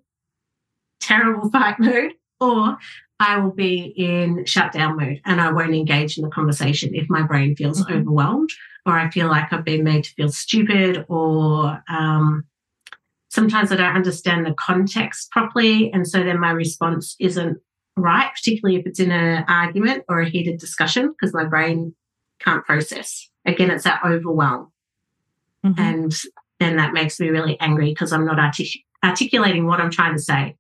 terrible 1.01 1.51
fight 1.53 1.81
mode, 1.81 2.13
or 2.41 2.79
I 3.19 3.39
will 3.39 3.51
be 3.51 3.93
in 3.97 4.45
shutdown 4.47 4.97
mode 4.97 5.21
and 5.25 5.41
I 5.41 5.53
won't 5.53 5.75
engage 5.75 6.17
in 6.17 6.25
the 6.25 6.31
conversation 6.31 6.95
if 6.95 7.11
my 7.11 7.23
brain 7.23 7.55
feels 7.55 7.83
mm-hmm. 7.83 7.99
overwhelmed 7.99 8.51
or 8.87 8.99
I 8.99 9.11
feel 9.11 9.29
like 9.29 9.53
I've 9.53 9.65
been 9.65 9.85
made 9.85 10.05
to 10.05 10.15
feel 10.15 10.31
stupid 10.31 11.05
or 11.09 11.83
um, 11.89 12.47
sometimes 13.31 13.73
I 13.73 13.77
don't 13.77 13.97
understand 13.97 14.45
the 14.45 14.55
context 14.55 15.31
properly. 15.31 15.91
And 15.93 16.07
so 16.07 16.23
then 16.23 16.39
my 16.39 16.51
response 16.51 17.17
isn't 17.19 17.59
right, 17.97 18.31
particularly 18.35 18.79
if 18.79 18.87
it's 18.87 19.01
in 19.01 19.11
an 19.11 19.45
argument 19.49 20.05
or 20.09 20.21
a 20.21 20.29
heated 20.29 20.59
discussion 20.59 21.09
because 21.13 21.33
my 21.33 21.45
brain 21.45 21.95
can't 22.41 22.65
process. 22.65 23.29
Again, 23.47 23.71
it's 23.71 23.85
that 23.85 24.03
overwhelm. 24.05 24.73
Mm-hmm. 25.65 25.81
And 25.81 26.15
then 26.59 26.77
that 26.77 26.93
makes 26.93 27.19
me 27.21 27.29
really 27.29 27.59
angry 27.61 27.91
because 27.91 28.13
I'm 28.13 28.27
not 28.27 28.39
artic- 28.39 28.85
articulating 29.05 29.67
what 29.67 29.81
I'm 29.81 29.91
trying 29.91 30.15
to 30.15 30.23
say. 30.23 30.57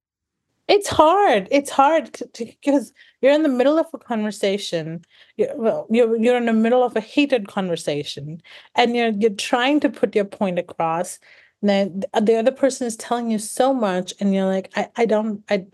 It's 0.68 0.88
hard. 0.88 1.48
It's 1.50 1.70
hard 1.70 2.16
because 2.38 2.92
you're 3.20 3.32
in 3.32 3.42
the 3.42 3.48
middle 3.48 3.76
of 3.76 3.86
a 3.92 3.98
conversation. 3.98 5.02
You're, 5.36 5.56
well, 5.56 5.88
you're 5.90 6.16
you're 6.16 6.36
in 6.36 6.46
the 6.46 6.52
middle 6.52 6.84
of 6.84 6.94
a 6.94 7.00
heated 7.00 7.48
conversation, 7.48 8.40
and 8.76 8.94
you're 8.94 9.08
you're 9.08 9.30
trying 9.30 9.80
to 9.80 9.88
put 9.88 10.14
your 10.14 10.26
point 10.26 10.60
across. 10.60 11.18
Then 11.62 12.02
uh, 12.14 12.20
the 12.20 12.36
other 12.36 12.52
person 12.52 12.86
is 12.86 12.96
telling 12.96 13.30
you 13.30 13.38
so 13.38 13.74
much, 13.74 14.14
and 14.20 14.34
you're 14.34 14.46
like, 14.46 14.70
I, 14.76 14.88
I 14.96 15.06
don't, 15.06 15.42
I, 15.50 15.66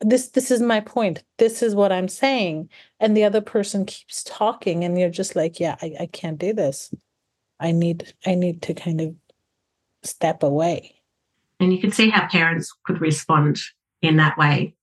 this 0.00 0.28
this 0.28 0.50
is 0.50 0.62
my 0.62 0.80
point. 0.80 1.22
This 1.38 1.62
is 1.62 1.74
what 1.74 1.92
I'm 1.92 2.08
saying, 2.08 2.70
and 3.00 3.16
the 3.16 3.24
other 3.24 3.40
person 3.40 3.84
keeps 3.84 4.22
talking, 4.24 4.84
and 4.84 4.98
you're 4.98 5.10
just 5.10 5.36
like, 5.36 5.60
yeah, 5.60 5.76
I, 5.82 5.94
I 6.00 6.06
can't 6.06 6.38
do 6.38 6.52
this. 6.52 6.94
I 7.60 7.72
need 7.72 8.14
I 8.26 8.34
need 8.34 8.62
to 8.62 8.74
kind 8.74 9.00
of 9.00 9.14
step 10.02 10.42
away. 10.42 10.94
And 11.60 11.72
you 11.72 11.80
can 11.80 11.92
see 11.92 12.10
how 12.10 12.26
parents 12.28 12.72
could 12.84 13.00
respond 13.00 13.60
in 14.02 14.16
that 14.16 14.36
way, 14.36 14.74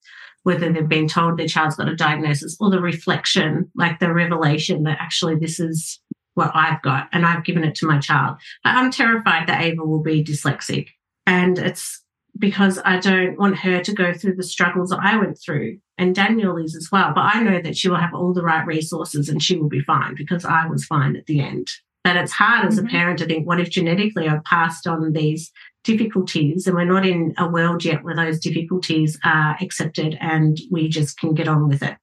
whether 0.44 0.72
they've 0.72 0.88
been 0.88 1.08
told 1.08 1.38
their 1.38 1.48
child's 1.48 1.76
got 1.76 1.90
a 1.90 1.96
diagnosis 1.96 2.58
or 2.60 2.70
the 2.70 2.82
reflection, 2.82 3.72
like 3.76 4.00
the 4.00 4.14
revelation 4.14 4.84
that 4.84 4.98
actually 5.00 5.36
this 5.36 5.60
is 5.60 6.01
what 6.34 6.52
I've 6.54 6.82
got 6.82 7.10
and 7.12 7.26
I've 7.26 7.44
given 7.44 7.64
it 7.64 7.76
to 7.76 7.88
my 7.88 8.00
child. 8.00 8.38
I'm 8.64 8.92
terrified 8.92 9.48
that 9.48 9.62
Ava 9.62 9.84
will 9.84 10.02
be 10.02 10.24
dyslexic. 10.24 10.88
And 11.26 11.60
it's 11.60 12.02
because 12.40 12.80
I 12.86 13.00
don't 13.00 13.38
want 13.38 13.58
her 13.60 13.82
to 13.82 13.94
go 13.94 14.14
through 14.14 14.36
the 14.36 14.44
struggles 14.44 14.90
that 14.90 15.00
I 15.02 15.18
went 15.18 15.38
through. 15.38 15.78
And 15.98 16.16
Daniel 16.16 16.58
is 16.58 16.76
as 16.76 16.90
well. 16.92 17.12
But 17.14 17.36
I 17.36 17.42
know 17.42 17.62
that 17.62 17.78
she 17.78 17.90
will 17.90 17.98
have 17.98 18.14
all 18.14 18.34
the 18.34 18.44
right 18.44 18.66
resources 18.66 19.30
and 19.30 19.44
she 19.44 19.58
will 19.58 19.70
be 19.70 19.82
fine 19.82 20.16
because 20.16 20.46
I 20.46 20.66
was 20.68 20.86
fine 20.86 21.16
at 21.16 21.26
the 21.26 21.42
end 21.42 21.68
But 22.04 22.16
it's 22.16 22.32
hard 22.32 22.68
as 22.68 22.78
a 22.78 22.82
mm-hmm. 22.82 22.90
parent 22.90 23.20
to 23.20 23.26
think, 23.26 23.46
what 23.46 23.60
if 23.60 23.70
genetically 23.70 24.28
I've 24.28 24.44
passed 24.44 24.88
on 24.88 25.12
these 25.12 25.52
difficulties 25.84 26.66
and 26.66 26.76
we're 26.76 26.86
not 26.86 27.06
in 27.06 27.34
a 27.38 27.48
world 27.48 27.84
yet 27.84 28.04
where 28.04 28.16
those 28.16 28.40
difficulties 28.40 29.20
are 29.24 29.58
accepted 29.62 30.18
and 30.20 30.58
we 30.72 30.90
just 30.90 31.20
can 31.20 31.34
get 31.34 31.48
on 31.48 31.68
with 31.68 31.84
it? 31.84 31.98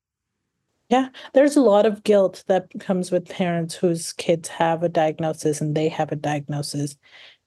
Yeah, 0.89 1.11
there's 1.35 1.57
a 1.57 1.61
lot 1.61 1.85
of 1.85 2.03
guilt 2.03 2.45
that 2.49 2.69
comes 2.81 3.11
with 3.11 3.29
parents 3.29 3.75
whose 3.75 4.13
kids 4.15 4.49
have 4.49 4.83
a 4.83 4.89
diagnosis 4.89 5.61
and 5.61 5.77
they 5.77 5.89
have 5.89 6.13
a 6.13 6.17
diagnosis. 6.17 6.97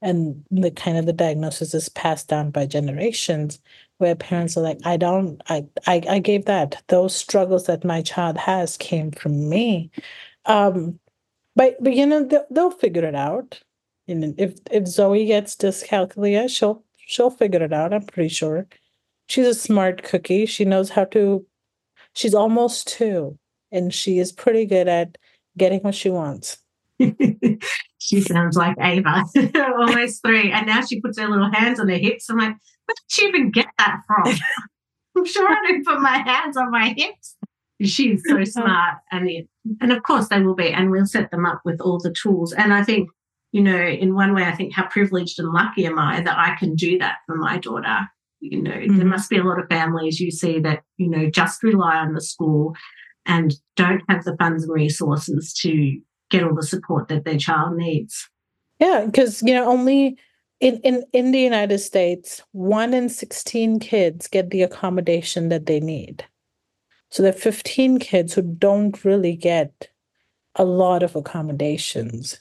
And 0.02 0.44
the 0.52 0.70
kind 0.72 0.98
of 0.98 1.06
the 1.08 1.14
diagnosis 1.14 1.74
is 1.74 1.90
passed 1.90 2.28
down 2.28 2.52
by 2.52 2.66
generations 2.68 3.60
where 3.98 4.16
parents 4.16 4.58
are 4.58 4.62
like, 4.62 4.80
I 4.86 4.98
don't, 4.98 5.42
I, 5.50 5.66
I, 5.88 6.02
I 6.10 6.20
gave 6.20 6.46
that. 6.46 6.84
Those 6.88 7.16
struggles 7.16 7.66
that 7.66 7.84
my 7.84 8.02
child 8.04 8.38
has 8.38 8.78
came 8.78 9.12
from 9.12 9.50
me. 9.50 9.90
Um, 10.46 11.00
but 11.56 11.78
but 11.84 11.94
you 11.96 12.06
know 12.08 12.24
they'll, 12.26 12.46
they'll 12.52 12.72
figure 12.72 13.06
it 13.06 13.16
out. 13.16 13.62
And 14.08 14.40
if 14.40 14.56
if 14.72 14.88
Zoe 14.88 15.26
gets 15.28 15.56
dyscalculia, 15.56 16.50
she'll 16.50 16.84
she'll 16.98 17.30
figure 17.32 17.64
it 17.64 17.74
out. 17.74 17.94
I'm 17.94 18.04
pretty 18.06 18.30
sure. 18.30 18.68
She's 19.28 19.48
a 19.48 19.54
smart 19.56 20.04
cookie. 20.04 20.46
She 20.48 20.66
knows 20.66 20.92
how 20.92 21.06
to. 21.08 21.46
She's 22.14 22.34
almost 22.34 22.88
two, 22.88 23.38
and 23.72 23.94
she 23.94 24.20
is 24.20 24.32
pretty 24.32 24.66
good 24.66 24.88
at 24.88 25.18
getting 25.58 25.80
what 25.80 25.96
she 25.96 26.10
wants. 26.10 26.58
she 27.98 28.22
sounds 28.22 28.58
like 28.58 28.76
Ava, 28.80 29.24
almost 29.78 30.22
three, 30.26 30.52
and 30.52 30.68
now 30.68 30.82
she 30.82 31.02
puts 31.02 31.20
her 31.20 31.28
little 31.28 31.52
hands 31.52 31.80
on 31.80 31.90
her 31.90 31.98
hips. 31.98 32.30
I'm 32.30 32.38
like, 32.38 32.56
where 32.86 32.96
did 32.96 32.98
she 33.08 33.28
even 33.28 33.52
get 33.52 33.68
that 33.78 34.02
from? 34.08 34.34
I'm 35.18 35.26
sure 35.26 35.50
I 35.50 35.58
didn't 35.68 35.86
put 35.86 36.02
my 36.02 36.18
hands 36.18 36.58
on 36.58 36.72
my 36.72 36.94
hips. 36.98 37.36
She's 37.82 38.22
so 38.28 38.44
smart, 38.44 38.98
and 39.12 39.30
it, 39.30 39.48
and 39.82 39.92
of 39.92 40.04
course 40.04 40.28
they 40.28 40.42
will 40.42 40.56
be, 40.56 40.70
and 40.70 40.92
we'll 40.92 41.08
set 41.08 41.32
them 41.32 41.46
up 41.46 41.62
with 41.66 41.82
all 41.82 42.00
the 42.00 42.14
tools. 42.14 42.54
And 42.54 42.74
I 42.74 42.84
think, 42.84 43.10
you 43.52 43.62
know, 43.62 43.82
in 43.82 44.14
one 44.14 44.36
way, 44.36 44.44
I 44.44 44.56
think 44.56 44.74
how 44.74 44.88
privileged 44.88 45.40
and 45.40 45.50
lucky 45.50 45.86
am 45.86 45.98
I 45.98 46.22
that 46.22 46.38
I 46.38 46.56
can 46.56 46.76
do 46.76 47.00
that 47.00 47.18
for 47.26 47.36
my 47.36 47.58
daughter. 47.58 48.08
You 48.42 48.62
know, 48.62 48.72
mm-hmm. 48.72 48.98
there 48.98 49.08
must 49.08 49.30
be 49.30 49.38
a 49.38 49.44
lot 49.44 49.60
of 49.60 49.70
families 49.70 50.20
you 50.20 50.32
see 50.32 50.60
that 50.60 50.84
you 50.98 51.10
know 51.10 51.30
just 51.30 51.64
rely 51.64 51.98
on 51.98 52.14
the 52.14 52.22
school 52.22 52.76
and 53.26 53.54
don't 53.76 54.02
have 54.10 54.24
the 54.24 54.36
funds 54.38 54.64
and 54.64 54.74
resources 54.74 55.54
to 55.62 56.00
get 56.30 56.44
all 56.44 56.56
the 56.56 56.64
support 56.64 57.08
that 57.08 57.24
their 57.24 57.38
child 57.38 57.78
needs. 57.78 58.28
Yeah, 58.80 59.06
because 59.06 59.42
you 59.44 59.54
know 59.54 59.66
only 59.66 60.18
in, 60.60 60.80
in 60.80 61.04
in 61.14 61.32
the 61.32 61.40
United 61.40 61.80
States, 61.80 62.42
one 62.52 62.94
in 62.94 63.10
sixteen 63.10 63.80
kids 63.80 64.28
get 64.28 64.50
the 64.50 64.64
accommodation 64.64 65.50
that 65.50 65.68
they 65.68 65.80
need. 65.80 66.26
So 67.12 67.22
there 67.22 67.34
are 67.34 67.38
15 67.38 68.00
kids 68.00 68.34
who 68.34 68.42
don't 68.42 69.04
really 69.04 69.36
get 69.36 69.90
a 70.56 70.64
lot 70.64 71.04
of 71.04 71.16
accommodations. 71.16 72.40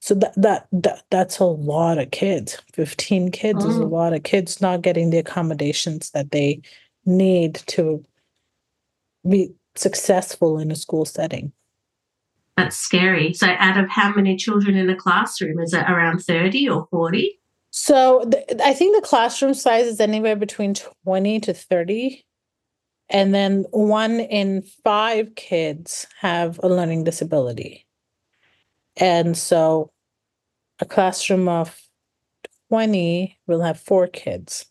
So 0.00 0.14
that 0.14 0.34
that, 0.36 0.68
that 0.72 1.02
that's 1.10 1.38
a 1.38 1.44
lot 1.44 1.98
of 1.98 2.10
kids. 2.10 2.62
15 2.74 3.30
kids 3.30 3.64
is 3.64 3.76
a 3.76 3.80
mm. 3.80 3.90
lot 3.90 4.12
of 4.12 4.22
kids 4.22 4.60
not 4.60 4.82
getting 4.82 5.10
the 5.10 5.18
accommodations 5.18 6.10
that 6.10 6.30
they 6.30 6.60
need 7.04 7.56
to 7.66 8.04
be 9.28 9.52
successful 9.74 10.58
in 10.58 10.70
a 10.70 10.76
school 10.76 11.04
setting. 11.04 11.52
That's 12.56 12.76
scary. 12.76 13.32
So 13.34 13.46
out 13.58 13.78
of 13.78 13.88
how 13.88 14.12
many 14.12 14.36
children 14.36 14.76
in 14.76 14.90
a 14.90 14.96
classroom 14.96 15.60
is 15.60 15.72
it 15.72 15.88
around 15.88 16.20
30 16.20 16.68
or 16.68 16.88
40? 16.90 17.38
So 17.70 18.24
the, 18.26 18.64
I 18.64 18.72
think 18.72 18.96
the 18.96 19.06
classroom 19.06 19.54
size 19.54 19.86
is 19.86 20.00
anywhere 20.00 20.36
between 20.36 20.74
20 21.04 21.40
to 21.40 21.54
30 21.54 22.24
and 23.10 23.34
then 23.34 23.64
one 23.70 24.20
in 24.20 24.62
five 24.84 25.34
kids 25.34 26.06
have 26.18 26.58
a 26.62 26.68
learning 26.68 27.04
disability. 27.04 27.86
And 28.98 29.36
so 29.36 29.90
a 30.80 30.84
classroom 30.84 31.48
of 31.48 31.80
20 32.70 33.38
will 33.46 33.62
have 33.62 33.80
four 33.80 34.06
kids. 34.06 34.66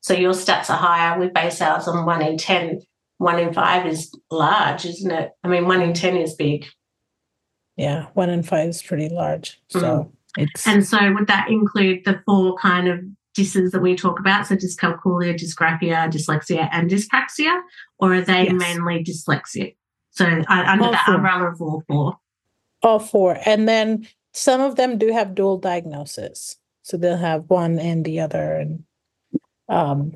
So 0.00 0.14
your 0.14 0.32
stats 0.32 0.70
are 0.70 0.76
higher. 0.76 1.18
We 1.18 1.28
base 1.28 1.60
ours 1.60 1.88
on 1.88 2.06
one 2.06 2.22
in 2.22 2.38
10. 2.38 2.80
One 3.18 3.38
in 3.38 3.52
five 3.52 3.86
is 3.86 4.12
large, 4.30 4.84
isn't 4.84 5.10
it? 5.10 5.32
I 5.44 5.48
mean, 5.48 5.66
one 5.66 5.82
in 5.82 5.92
10 5.92 6.16
is 6.16 6.34
big. 6.34 6.66
Yeah, 7.76 8.06
one 8.14 8.30
in 8.30 8.42
five 8.42 8.68
is 8.68 8.82
pretty 8.82 9.08
large. 9.08 9.60
So 9.68 9.80
mm. 9.80 10.10
it's 10.36 10.66
and 10.66 10.86
so 10.86 10.98
would 11.14 11.28
that 11.28 11.48
include 11.48 12.04
the 12.04 12.20
four 12.26 12.56
kind 12.56 12.88
of 12.88 13.00
disses 13.34 13.70
that 13.70 13.80
we 13.80 13.94
talk 13.94 14.18
about, 14.18 14.46
so 14.46 14.56
dyscalculia, 14.56 15.34
dysgraphia, 15.34 16.10
dyslexia, 16.10 16.68
and 16.72 16.90
dyspraxia, 16.90 17.60
or 18.00 18.14
are 18.14 18.20
they 18.20 18.44
yes. 18.44 18.52
mainly 18.52 19.04
dyslexia? 19.04 19.76
So 20.10 20.24
uh, 20.24 20.64
under 20.66 20.86
all 20.86 20.90
the 20.90 20.98
four. 21.06 21.14
umbrella 21.14 21.52
of 21.52 21.62
all 21.62 21.84
four. 21.86 22.16
All 22.82 22.98
four, 22.98 23.38
and 23.44 23.68
then 23.68 24.06
some 24.32 24.60
of 24.60 24.76
them 24.76 24.98
do 24.98 25.12
have 25.12 25.34
dual 25.34 25.58
diagnosis, 25.58 26.56
so 26.82 26.96
they'll 26.96 27.16
have 27.16 27.50
one 27.50 27.78
and 27.78 28.04
the 28.04 28.20
other, 28.20 28.54
and 28.54 28.84
um, 29.68 30.14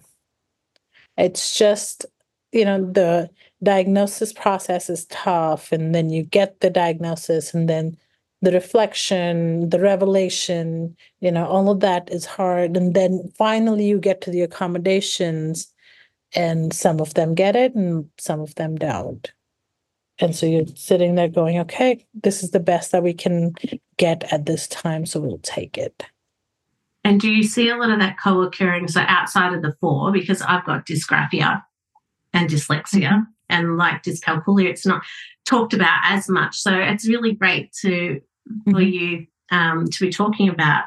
it's 1.16 1.56
just 1.58 2.06
you 2.52 2.64
know 2.64 2.84
the 2.92 3.30
diagnosis 3.62 4.32
process 4.32 4.88
is 4.90 5.06
tough, 5.06 5.72
and 5.72 5.94
then 5.94 6.10
you 6.10 6.22
get 6.22 6.60
the 6.60 6.70
diagnosis, 6.70 7.52
and 7.54 7.68
then 7.68 7.96
the 8.42 8.52
reflection, 8.52 9.68
the 9.70 9.78
revelation, 9.80 10.96
you 11.20 11.30
know, 11.30 11.46
all 11.46 11.70
of 11.70 11.78
that 11.80 12.10
is 12.10 12.26
hard. 12.26 12.76
And 12.76 12.92
then 12.92 13.32
finally 13.38 13.86
you 13.86 14.00
get 14.00 14.20
to 14.22 14.30
the 14.32 14.42
accommodations, 14.42 15.72
and 16.34 16.72
some 16.72 17.00
of 17.00 17.14
them 17.14 17.34
get 17.34 17.56
it 17.56 17.74
and 17.74 18.08
some 18.18 18.40
of 18.40 18.54
them 18.56 18.76
don't. 18.76 19.32
And 20.22 20.36
so 20.36 20.46
you're 20.46 20.68
sitting 20.76 21.16
there 21.16 21.26
going, 21.26 21.58
okay, 21.58 22.06
this 22.14 22.44
is 22.44 22.52
the 22.52 22.60
best 22.60 22.92
that 22.92 23.02
we 23.02 23.12
can 23.12 23.54
get 23.96 24.32
at 24.32 24.46
this 24.46 24.68
time, 24.68 25.04
so 25.04 25.18
we'll 25.18 25.38
take 25.38 25.76
it. 25.76 26.04
And 27.02 27.20
do 27.20 27.28
you 27.28 27.42
see 27.42 27.68
a 27.68 27.76
lot 27.76 27.90
of 27.90 27.98
that 27.98 28.20
co 28.22 28.42
occurring? 28.42 28.86
So 28.86 29.00
outside 29.00 29.52
of 29.52 29.62
the 29.62 29.74
four, 29.80 30.12
because 30.12 30.40
I've 30.40 30.64
got 30.64 30.86
dysgraphia 30.86 31.64
and 32.32 32.48
dyslexia, 32.48 33.26
and 33.48 33.76
like 33.76 34.04
dyscalculia, 34.04 34.68
it's 34.68 34.86
not 34.86 35.02
talked 35.44 35.74
about 35.74 35.98
as 36.04 36.28
much. 36.28 36.56
So 36.56 36.72
it's 36.72 37.08
really 37.08 37.32
great 37.32 37.72
to 37.80 38.20
for 38.66 38.74
mm-hmm. 38.74 38.80
you 38.80 39.26
um, 39.50 39.86
to 39.88 40.06
be 40.06 40.12
talking 40.12 40.48
about 40.48 40.84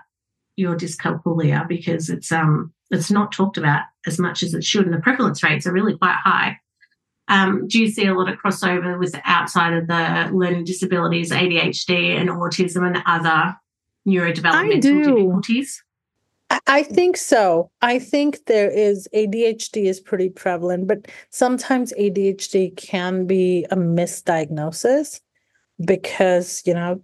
your 0.55 0.77
dyscalculia 0.77 1.67
because 1.67 2.09
it's 2.09 2.31
um 2.31 2.73
it's 2.89 3.11
not 3.11 3.33
talked 3.33 3.57
about 3.57 3.83
as 4.07 4.17
much 4.17 4.43
as 4.43 4.53
it 4.53 4.63
should, 4.63 4.85
and 4.85 4.93
the 4.93 5.01
prevalence 5.01 5.43
rates 5.43 5.67
are 5.67 5.73
really 5.73 5.97
quite 5.97 6.15
high. 6.23 6.57
Um, 7.27 7.67
do 7.67 7.79
you 7.79 7.89
see 7.89 8.05
a 8.05 8.13
lot 8.13 8.29
of 8.29 8.38
crossover 8.38 8.99
with 8.99 9.19
outside 9.25 9.73
of 9.73 9.88
the 9.88 10.29
learning 10.31 10.65
disabilities, 10.65 11.31
ADHD, 11.31 12.19
and 12.19 12.29
autism, 12.29 12.85
and 12.85 13.01
other 13.05 13.55
neurodevelopmental 14.07 14.81
difficulties? 14.81 15.83
I 16.67 16.83
think 16.83 17.17
so. 17.17 17.71
I 17.81 17.97
think 17.97 18.45
there 18.45 18.69
is 18.69 19.07
ADHD 19.13 19.85
is 19.85 19.99
pretty 19.99 20.29
prevalent, 20.29 20.88
but 20.88 21.07
sometimes 21.31 21.91
ADHD 21.93 22.75
can 22.77 23.25
be 23.25 23.65
a 23.71 23.75
misdiagnosis 23.75 25.21
because, 25.83 26.61
you 26.65 26.73
know, 26.73 27.03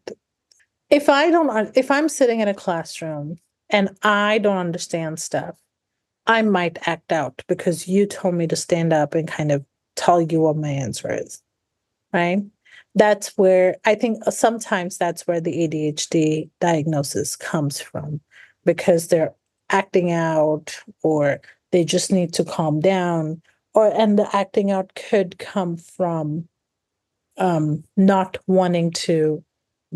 if 0.89 1.09
I 1.09 1.31
don't, 1.31 1.75
if 1.75 1.89
I'm 1.89 2.07
sitting 2.07 2.39
in 2.39 2.47
a 2.47 2.53
classroom 2.53 3.37
and 3.69 3.89
I 4.03 4.37
don't 4.37 4.57
understand 4.57 5.19
stuff, 5.19 5.55
I 6.27 6.43
might 6.43 6.87
act 6.87 7.11
out 7.11 7.41
because 7.47 7.87
you 7.87 8.05
told 8.05 8.35
me 8.35 8.45
to 8.47 8.55
stand 8.55 8.93
up 8.93 9.15
and 9.15 9.27
kind 9.27 9.51
of 9.51 9.65
tell 10.01 10.21
you 10.21 10.41
what 10.41 10.57
my 10.57 10.69
answer 10.69 11.13
is. 11.13 11.41
Right. 12.13 12.43
That's 12.95 13.37
where 13.37 13.75
I 13.85 13.95
think 13.95 14.23
sometimes 14.25 14.97
that's 14.97 15.25
where 15.27 15.39
the 15.39 15.67
ADHD 15.67 16.49
diagnosis 16.59 17.35
comes 17.35 17.79
from 17.79 18.19
because 18.65 19.07
they're 19.07 19.33
acting 19.69 20.11
out 20.11 20.77
or 21.03 21.39
they 21.71 21.85
just 21.85 22.11
need 22.11 22.33
to 22.33 22.43
calm 22.43 22.81
down 22.81 23.41
or 23.73 23.87
and 23.87 24.19
the 24.19 24.35
acting 24.35 24.71
out 24.71 24.93
could 24.95 25.39
come 25.39 25.77
from 25.77 26.47
um, 27.37 27.83
not 27.95 28.37
wanting 28.47 28.91
to 28.91 29.43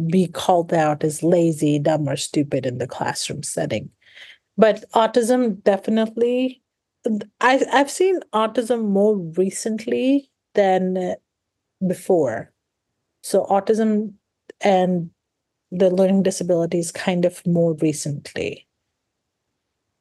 be 0.09 0.27
called 0.27 0.73
out 0.73 1.03
as 1.03 1.23
lazy, 1.23 1.79
dumb, 1.79 2.07
or 2.07 2.17
stupid 2.17 2.65
in 2.65 2.77
the 2.77 2.87
classroom 2.87 3.43
setting. 3.43 3.89
But 4.57 4.89
autism 4.91 5.61
definitely, 5.63 6.61
I, 7.41 7.65
I've 7.71 7.91
seen 7.91 8.19
autism 8.33 8.89
more 8.89 9.17
recently 9.17 10.29
than 10.53 11.15
before. 11.85 12.51
So, 13.21 13.45
autism 13.45 14.13
and 14.61 15.09
the 15.71 15.89
learning 15.89 16.23
disabilities 16.23 16.91
kind 16.91 17.25
of 17.25 17.45
more 17.45 17.75
recently. 17.75 18.67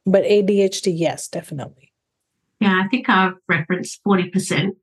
But 0.07 0.25
ADHD, 0.25 0.93
yes, 0.95 1.29
definitely. 1.29 1.93
Yeah, 2.61 2.81
I 2.85 2.89
think 2.89 3.09
I've 3.09 3.35
referenced 3.49 4.03
40% 4.05 4.77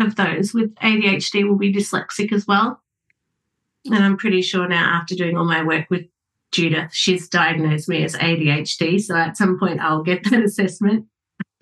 of 0.00 0.16
those 0.16 0.54
with 0.54 0.74
ADHD 0.76 1.48
will 1.48 1.56
be 1.56 1.72
dyslexic 1.72 2.32
as 2.32 2.46
well. 2.46 2.82
And 3.86 3.96
I'm 3.96 4.16
pretty 4.16 4.42
sure 4.42 4.68
now, 4.68 4.98
after 5.00 5.14
doing 5.14 5.36
all 5.36 5.44
my 5.44 5.64
work 5.64 5.86
with 5.90 6.06
Judith, 6.52 6.92
she's 6.92 7.28
diagnosed 7.28 7.88
me 7.88 8.04
as 8.04 8.14
ADHD. 8.14 9.00
So 9.00 9.16
at 9.16 9.36
some 9.36 9.58
point, 9.58 9.80
I'll 9.80 10.02
get 10.02 10.24
that 10.24 10.42
assessment. 10.44 11.06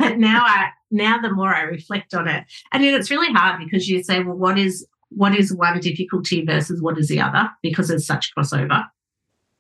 But 0.01 0.19
now, 0.19 0.43
I 0.45 0.71
now 0.91 1.21
the 1.21 1.33
more 1.33 1.55
I 1.55 1.63
reflect 1.63 2.15
on 2.15 2.27
it, 2.27 2.45
and 2.73 2.85
it's 2.85 3.11
really 3.11 3.33
hard 3.33 3.61
because 3.63 3.89
you 3.89 4.03
say, 4.03 4.23
well, 4.23 4.37
what 4.37 4.59
is 4.59 4.87
what 5.11 5.35
is 5.35 5.53
one 5.53 5.81
difficulty 5.81 6.45
versus 6.45 6.81
what 6.81 6.99
is 6.99 7.09
the 7.09 7.21
other? 7.21 7.51
Because 7.63 7.89
there's 7.89 8.07
such 8.07 8.33
crossover. 8.35 8.87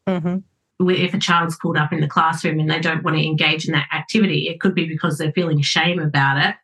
Mm-hmm. 0.06 0.88
If 0.88 1.12
a 1.12 1.18
child's 1.18 1.56
called 1.56 1.76
up 1.76 1.92
in 1.92 2.00
the 2.00 2.08
classroom 2.08 2.58
and 2.58 2.70
they 2.70 2.80
don't 2.80 3.04
want 3.04 3.16
to 3.16 3.26
engage 3.26 3.66
in 3.66 3.72
that 3.72 3.88
activity, 3.92 4.48
it 4.48 4.60
could 4.60 4.74
be 4.74 4.86
because 4.86 5.18
they're 5.18 5.32
feeling 5.32 5.60
shame 5.60 5.98
about 5.98 6.38
it 6.38 6.54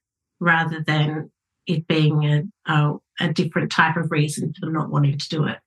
rather 0.40 0.82
than 0.86 1.30
it 1.66 1.86
being 1.86 2.24
a, 2.24 2.72
a, 2.72 2.94
a 3.20 3.32
different 3.32 3.70
type 3.70 3.96
of 3.96 4.10
reason 4.10 4.54
for 4.54 4.66
them 4.66 4.72
not 4.72 4.90
wanting 4.90 5.18
to 5.18 5.28
do 5.28 5.44
it. 5.44 5.58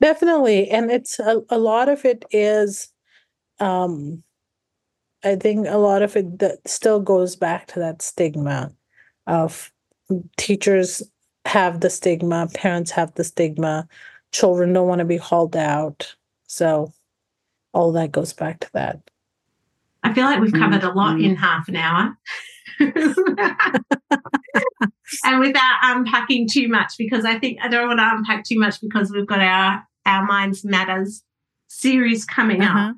Definitely. 0.00 0.68
And 0.70 0.90
it's 0.90 1.18
a, 1.18 1.42
a 1.48 1.58
lot 1.58 1.88
of 1.88 2.04
it 2.04 2.24
is 2.30 2.90
um 3.60 4.23
I 5.24 5.36
think 5.36 5.66
a 5.68 5.78
lot 5.78 6.02
of 6.02 6.16
it 6.16 6.38
that 6.40 6.66
still 6.68 7.00
goes 7.00 7.34
back 7.36 7.66
to 7.68 7.78
that 7.80 8.02
stigma 8.02 8.72
of 9.26 9.72
teachers 10.36 11.02
have 11.46 11.80
the 11.80 11.90
stigma, 11.90 12.48
parents 12.52 12.90
have 12.90 13.14
the 13.14 13.24
stigma, 13.24 13.88
children 14.32 14.72
don't 14.72 14.88
want 14.88 14.98
to 14.98 15.04
be 15.04 15.16
hauled 15.16 15.56
out. 15.56 16.14
So 16.46 16.92
all 17.72 17.92
that 17.92 18.12
goes 18.12 18.32
back 18.32 18.60
to 18.60 18.70
that. 18.74 19.00
I 20.02 20.12
feel 20.12 20.24
like 20.24 20.40
we've 20.40 20.52
covered 20.52 20.84
a 20.84 20.92
lot 20.92 21.18
in 21.18 21.34
mm-hmm. 21.34 21.42
half 21.42 21.68
an 21.68 21.76
hour. 21.76 22.16
and 25.24 25.40
without 25.40 25.78
unpacking 25.82 26.48
too 26.48 26.68
much, 26.68 26.92
because 26.98 27.24
I 27.24 27.38
think 27.38 27.58
I 27.62 27.68
don't 27.68 27.88
want 27.88 28.00
to 28.00 28.10
unpack 28.16 28.44
too 28.44 28.58
much 28.58 28.80
because 28.80 29.10
we've 29.10 29.26
got 29.26 29.40
our 29.40 29.86
our 30.06 30.26
Minds 30.26 30.64
Matters 30.64 31.22
series 31.68 32.24
coming 32.26 32.60
uh-huh. 32.60 32.90
up. 32.90 32.96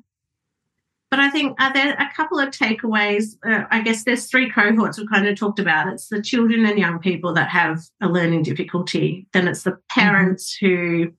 But 1.09 1.19
I 1.19 1.29
think 1.29 1.59
are 1.59 1.71
there 1.71 1.93
a 1.93 2.13
couple 2.13 2.37
of 2.39 2.49
takeaways? 2.49 3.37
Uh, 3.45 3.63
I 3.71 3.81
guess 3.81 4.03
there's 4.03 4.25
three 4.25 4.51
cohorts 4.51 4.99
we 4.99 5.07
kind 5.07 5.27
of 5.27 5.39
talked 5.39 5.59
about. 5.59 5.91
It's 5.91 6.09
the 6.09 6.21
children 6.21 6.65
and 6.65 6.77
young 6.77 6.99
people 6.99 7.33
that 7.33 7.49
have 7.49 7.81
a 8.01 8.07
learning 8.07 8.43
difficulty. 8.43 9.27
Then 9.31 9.47
it's 9.47 9.63
the 9.63 9.71
mm-hmm. 9.71 9.99
parents 9.99 10.57
mm-hmm. 10.61 11.05
who 11.05 11.13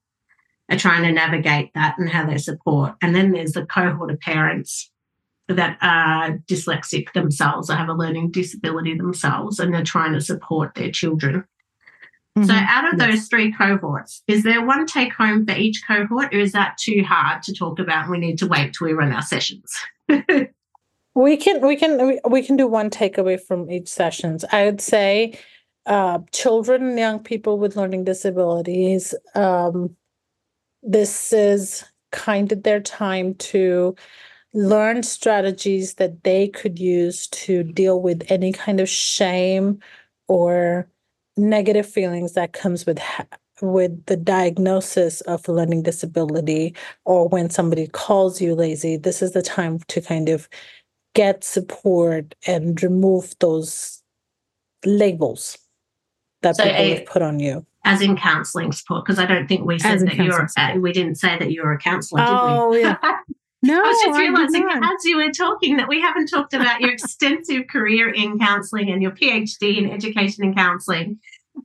are 0.71 0.79
trying 0.79 1.05
to 1.05 1.13
navigate 1.13 1.73
that 1.75 1.97
and 1.99 2.11
how 2.11 2.27
they 2.27 2.37
support. 2.37 2.95
And 3.01 3.15
then 3.15 3.33
there's 3.33 3.53
the 3.53 3.65
cohort 3.65 4.11
of 4.11 4.21
parents 4.21 4.91
that 5.49 5.79
are 5.81 6.39
dyslexic 6.47 7.13
themselves 7.15 7.71
or 7.71 7.77
have 7.77 7.89
a 7.89 7.95
learning 7.95 8.31
disability 8.31 8.95
themselves 8.95 9.59
and 9.59 9.73
they're 9.73 9.83
trying 9.83 10.13
to 10.13 10.21
support 10.21 10.75
their 10.75 10.91
children. 10.91 11.45
Mm-hmm. 12.39 12.51
So, 12.51 12.55
out 12.55 12.93
of 12.93 12.99
yes. 12.99 13.11
those 13.11 13.29
three 13.29 13.53
cohorts, 13.53 14.23
is 14.29 14.45
there 14.45 14.65
one 14.65 14.87
take 14.87 15.13
home 15.13 15.45
for 15.45 15.55
each 15.55 15.83
cohort, 15.87 16.33
or 16.33 16.39
is 16.39 16.53
that 16.53 16.79
too 16.79 17.03
hard 17.03 17.43
to 17.45 17.53
talk 17.53 17.79
about? 17.79 18.09
We 18.09 18.19
need 18.19 18.39
to 18.39 18.47
wait 18.47 18.75
till 18.75 18.87
we 18.87 18.93
run 18.93 19.13
our 19.13 19.23
sessions. 19.23 19.75
we 21.15 21.37
can 21.37 21.67
we 21.67 21.75
can 21.75 22.21
we 22.31 22.43
can 22.43 22.57
do 22.57 22.69
one 22.69 22.91
takeaway 22.91 23.41
from 23.41 23.71
each 23.71 23.89
sessions. 23.89 24.45
I 24.53 24.67
would 24.67 24.81
say, 24.81 25.39
uh, 25.87 26.21
children 26.33 26.91
and 26.91 26.99
young 26.99 27.19
people 27.19 27.59
with 27.59 27.77
learning 27.77 28.05
disabilities. 28.05 29.15
Um, 29.35 29.97
this 30.83 31.33
is 31.33 31.85
kind 32.13 32.53
of 32.53 32.63
their 32.63 32.81
time 32.81 33.35
to 33.35 33.97
learn 34.55 35.03
strategies 35.03 35.95
that 35.95 36.23
they 36.23 36.49
could 36.49 36.79
use 36.79 37.27
to 37.29 37.65
deal 37.65 38.01
with 38.01 38.31
any 38.31 38.53
kind 38.53 38.81
of 38.81 38.89
shame 38.89 39.81
or 40.29 40.89
negative 41.39 41.89
feelings 41.89 42.35
that 42.35 42.53
comes 42.53 42.85
with 42.85 42.99
ha- 42.99 43.27
with 43.61 44.07
the 44.07 44.17
diagnosis 44.17 45.21
of 45.23 45.49
learning 45.49 45.83
disability 45.83 46.75
or 47.05 47.29
when 47.29 47.51
somebody 47.51 47.87
calls 47.89 48.41
you 48.41 48.55
lazy 48.55 48.97
this 48.97 49.23
is 49.23 49.33
the 49.33 49.43
time 49.43 49.79
to 49.89 50.01
kind 50.01 50.29
of 50.29 50.49
get 51.15 51.43
support 51.43 52.35
and 52.47 52.83
remove 52.83 53.35
those 53.41 54.03
labels 54.85 55.59
that 56.43 56.57
so 56.57 56.63
people 56.63 56.79
a, 56.79 56.95
have 56.95 57.07
put 57.07 57.23
on 57.23 57.41
you. 57.41 57.67
As 57.85 58.01
in 58.01 58.17
counseling 58.17 58.71
support 58.71 59.05
because 59.05 59.19
i 59.19 59.25
don't 59.25 59.49
think 59.49 59.65
we 59.65 59.79
said 59.79 60.01
that 60.01 60.17
you're 60.17 60.47
a, 60.59 60.79
we 60.79 60.93
didn't 60.93 61.15
say 61.15 61.39
that 61.39 61.53
you're 61.53 61.73
a 61.73 61.79
counselor 61.79 62.23
oh 62.27 62.75
yeah 62.75 62.99
No, 63.63 63.83
I 63.83 63.89
was 63.89 63.99
just 64.05 64.19
realizing 64.19 64.69
as 64.71 65.05
you 65.05 65.17
were 65.17 65.33
talking 65.33 65.79
that 65.79 65.89
we 65.89 66.01
haven't 66.01 66.29
talked 66.29 66.55
about 66.55 66.81
your 66.81 66.93
extensive 66.93 67.67
career 67.69 68.09
in 68.09 68.39
counselling 68.39 68.91
and 68.91 69.03
your 69.03 69.11
PhD 69.11 69.79
in 69.79 69.91
education 69.91 70.45
and 70.45 70.57
counselling, 70.57 71.19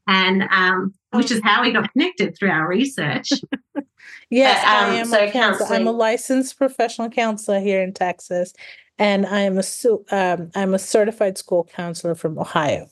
and 0.08 0.44
um, 0.50 0.94
which 1.12 1.30
is 1.30 1.40
how 1.44 1.62
we 1.62 1.72
got 1.72 1.92
connected 1.92 2.36
through 2.36 2.50
our 2.50 2.68
research. 2.68 3.30
Yes, 4.30 4.64
but, 4.64 4.70
um, 4.70 4.92
I 4.92 4.96
am 4.96 5.06
so 5.06 5.26
a 5.26 5.32
counselor. 5.32 5.76
I'm 5.76 5.88
a 5.88 5.92
licensed 5.92 6.58
professional 6.58 7.10
counselor 7.10 7.60
here 7.60 7.84
in 7.84 7.94
Texas, 7.94 8.54
and 8.98 9.28
I 9.28 9.42
am 9.42 9.60
a 9.60 9.64
um, 10.12 10.50
I'm 10.56 10.74
a 10.74 10.80
certified 10.80 11.38
school 11.38 11.70
counselor 11.72 12.16
from 12.16 12.40
Ohio. 12.40 12.90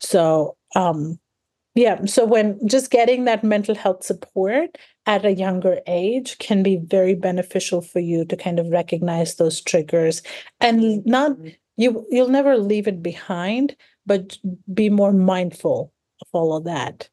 So, 0.00 0.56
um, 0.74 1.20
yeah, 1.76 2.06
so 2.06 2.24
when 2.24 2.58
just 2.66 2.90
getting 2.90 3.26
that 3.26 3.44
mental 3.44 3.74
health 3.74 4.02
support 4.02 4.78
at 5.04 5.26
a 5.26 5.34
younger 5.34 5.80
age 5.86 6.38
can 6.38 6.62
be 6.62 6.76
very 6.76 7.14
beneficial 7.14 7.82
for 7.82 8.00
you 8.00 8.24
to 8.24 8.36
kind 8.36 8.58
of 8.58 8.70
recognize 8.70 9.34
those 9.34 9.60
triggers 9.60 10.22
and 10.58 11.04
not 11.04 11.32
mm-hmm. 11.32 11.48
you 11.76 12.06
you'll 12.10 12.28
never 12.28 12.56
leave 12.56 12.88
it 12.88 13.02
behind, 13.02 13.76
but 14.06 14.38
be 14.72 14.88
more 14.88 15.12
mindful 15.12 15.92
of 16.22 16.28
all 16.32 16.56
of 16.56 16.64
that. 16.64 17.10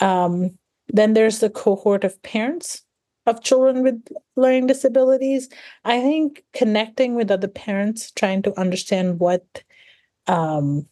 Um, 0.00 0.58
then 0.88 1.14
there's 1.14 1.38
the 1.38 1.50
cohort 1.50 2.02
of 2.02 2.20
parents 2.22 2.82
of 3.26 3.44
children 3.44 3.84
with 3.84 4.02
learning 4.34 4.66
disabilities. 4.66 5.48
I 5.84 6.00
think 6.00 6.42
connecting 6.52 7.14
with 7.14 7.30
other 7.30 7.48
parents, 7.48 8.10
trying 8.10 8.42
to 8.42 8.58
understand 8.58 9.20
what 9.20 9.62
um, 10.26 10.86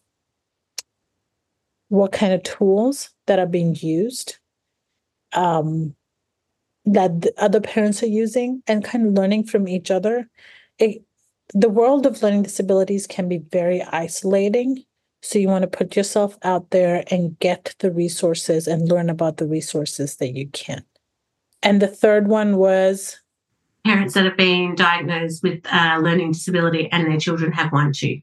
what 1.89 2.11
kind 2.11 2.33
of 2.33 2.43
tools 2.43 3.09
that 3.27 3.39
are 3.39 3.47
being 3.47 3.75
used 3.75 4.37
um, 5.33 5.95
that 6.85 7.21
the 7.21 7.33
other 7.37 7.61
parents 7.61 8.01
are 8.01 8.07
using 8.07 8.63
and 8.67 8.83
kind 8.83 9.07
of 9.07 9.13
learning 9.13 9.43
from 9.43 9.67
each 9.67 9.91
other. 9.91 10.29
It, 10.77 11.03
the 11.53 11.69
world 11.69 12.05
of 12.05 12.21
learning 12.21 12.43
disabilities 12.43 13.07
can 13.07 13.27
be 13.27 13.39
very 13.39 13.81
isolating. 13.81 14.83
So 15.21 15.39
you 15.39 15.49
want 15.49 15.63
to 15.63 15.67
put 15.67 15.95
yourself 15.95 16.37
out 16.43 16.69
there 16.69 17.03
and 17.11 17.37
get 17.39 17.75
the 17.79 17.91
resources 17.91 18.67
and 18.67 18.87
learn 18.87 19.09
about 19.09 19.37
the 19.37 19.47
resources 19.47 20.15
that 20.17 20.35
you 20.35 20.47
can. 20.47 20.83
And 21.61 21.81
the 21.81 21.87
third 21.87 22.27
one 22.27 22.57
was 22.57 23.19
parents 23.85 24.13
that 24.13 24.25
have 24.25 24.37
been 24.37 24.75
diagnosed 24.75 25.43
with 25.43 25.61
uh, 25.71 25.99
learning 26.01 26.31
disability 26.31 26.89
and 26.91 27.07
their 27.07 27.19
children 27.19 27.51
have 27.51 27.71
one 27.71 27.91
too. 27.91 28.21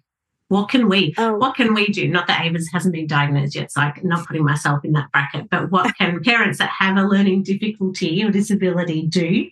What 0.49 0.69
can 0.69 0.89
we? 0.89 1.15
Oh. 1.19 1.37
What 1.37 1.57
can 1.57 1.75
we 1.75 1.89
do? 1.89 2.09
Not 2.09 2.29
that 2.29 2.45
Ava's 2.45 2.71
hasn't 2.73 2.95
been 2.95 3.07
diagnosed 3.07 3.57
yet, 3.57 3.73
so 3.73 3.81
I'm 3.81 3.95
not 4.05 4.27
putting 4.27 4.45
myself 4.45 4.85
in 4.85 4.93
that 4.93 5.11
bracket. 5.13 5.51
But 5.51 5.71
what 5.71 5.97
can 5.99 6.23
parents 6.23 6.59
that 6.59 6.71
have 6.71 6.97
a 6.97 7.03
learning 7.03 7.43
difficulty 7.43 8.23
or 8.23 8.31
disability 8.31 9.03
do 9.03 9.51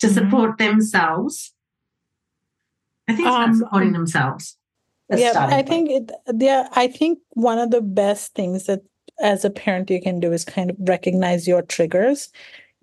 to 0.00 0.06
mm-hmm. 0.06 0.14
support 0.14 0.58
themselves? 0.58 1.54
I 3.08 3.14
think 3.14 3.26
it's 3.26 3.36
um, 3.36 3.54
supporting 3.56 3.92
themselves. 3.92 4.56
Yeah, 5.10 5.32
I 5.36 5.62
think 5.62 5.90
it. 5.90 6.10
Yeah, 6.38 6.68
I 6.72 6.88
think 6.88 7.18
one 7.30 7.58
of 7.58 7.70
the 7.70 7.82
best 7.82 8.34
things 8.34 8.66
that 8.66 8.80
as 9.20 9.44
a 9.44 9.50
parent 9.50 9.90
you 9.90 10.00
can 10.00 10.20
do 10.20 10.32
is 10.32 10.44
kind 10.44 10.70
of 10.70 10.76
recognize 10.80 11.46
your 11.46 11.62
triggers 11.62 12.30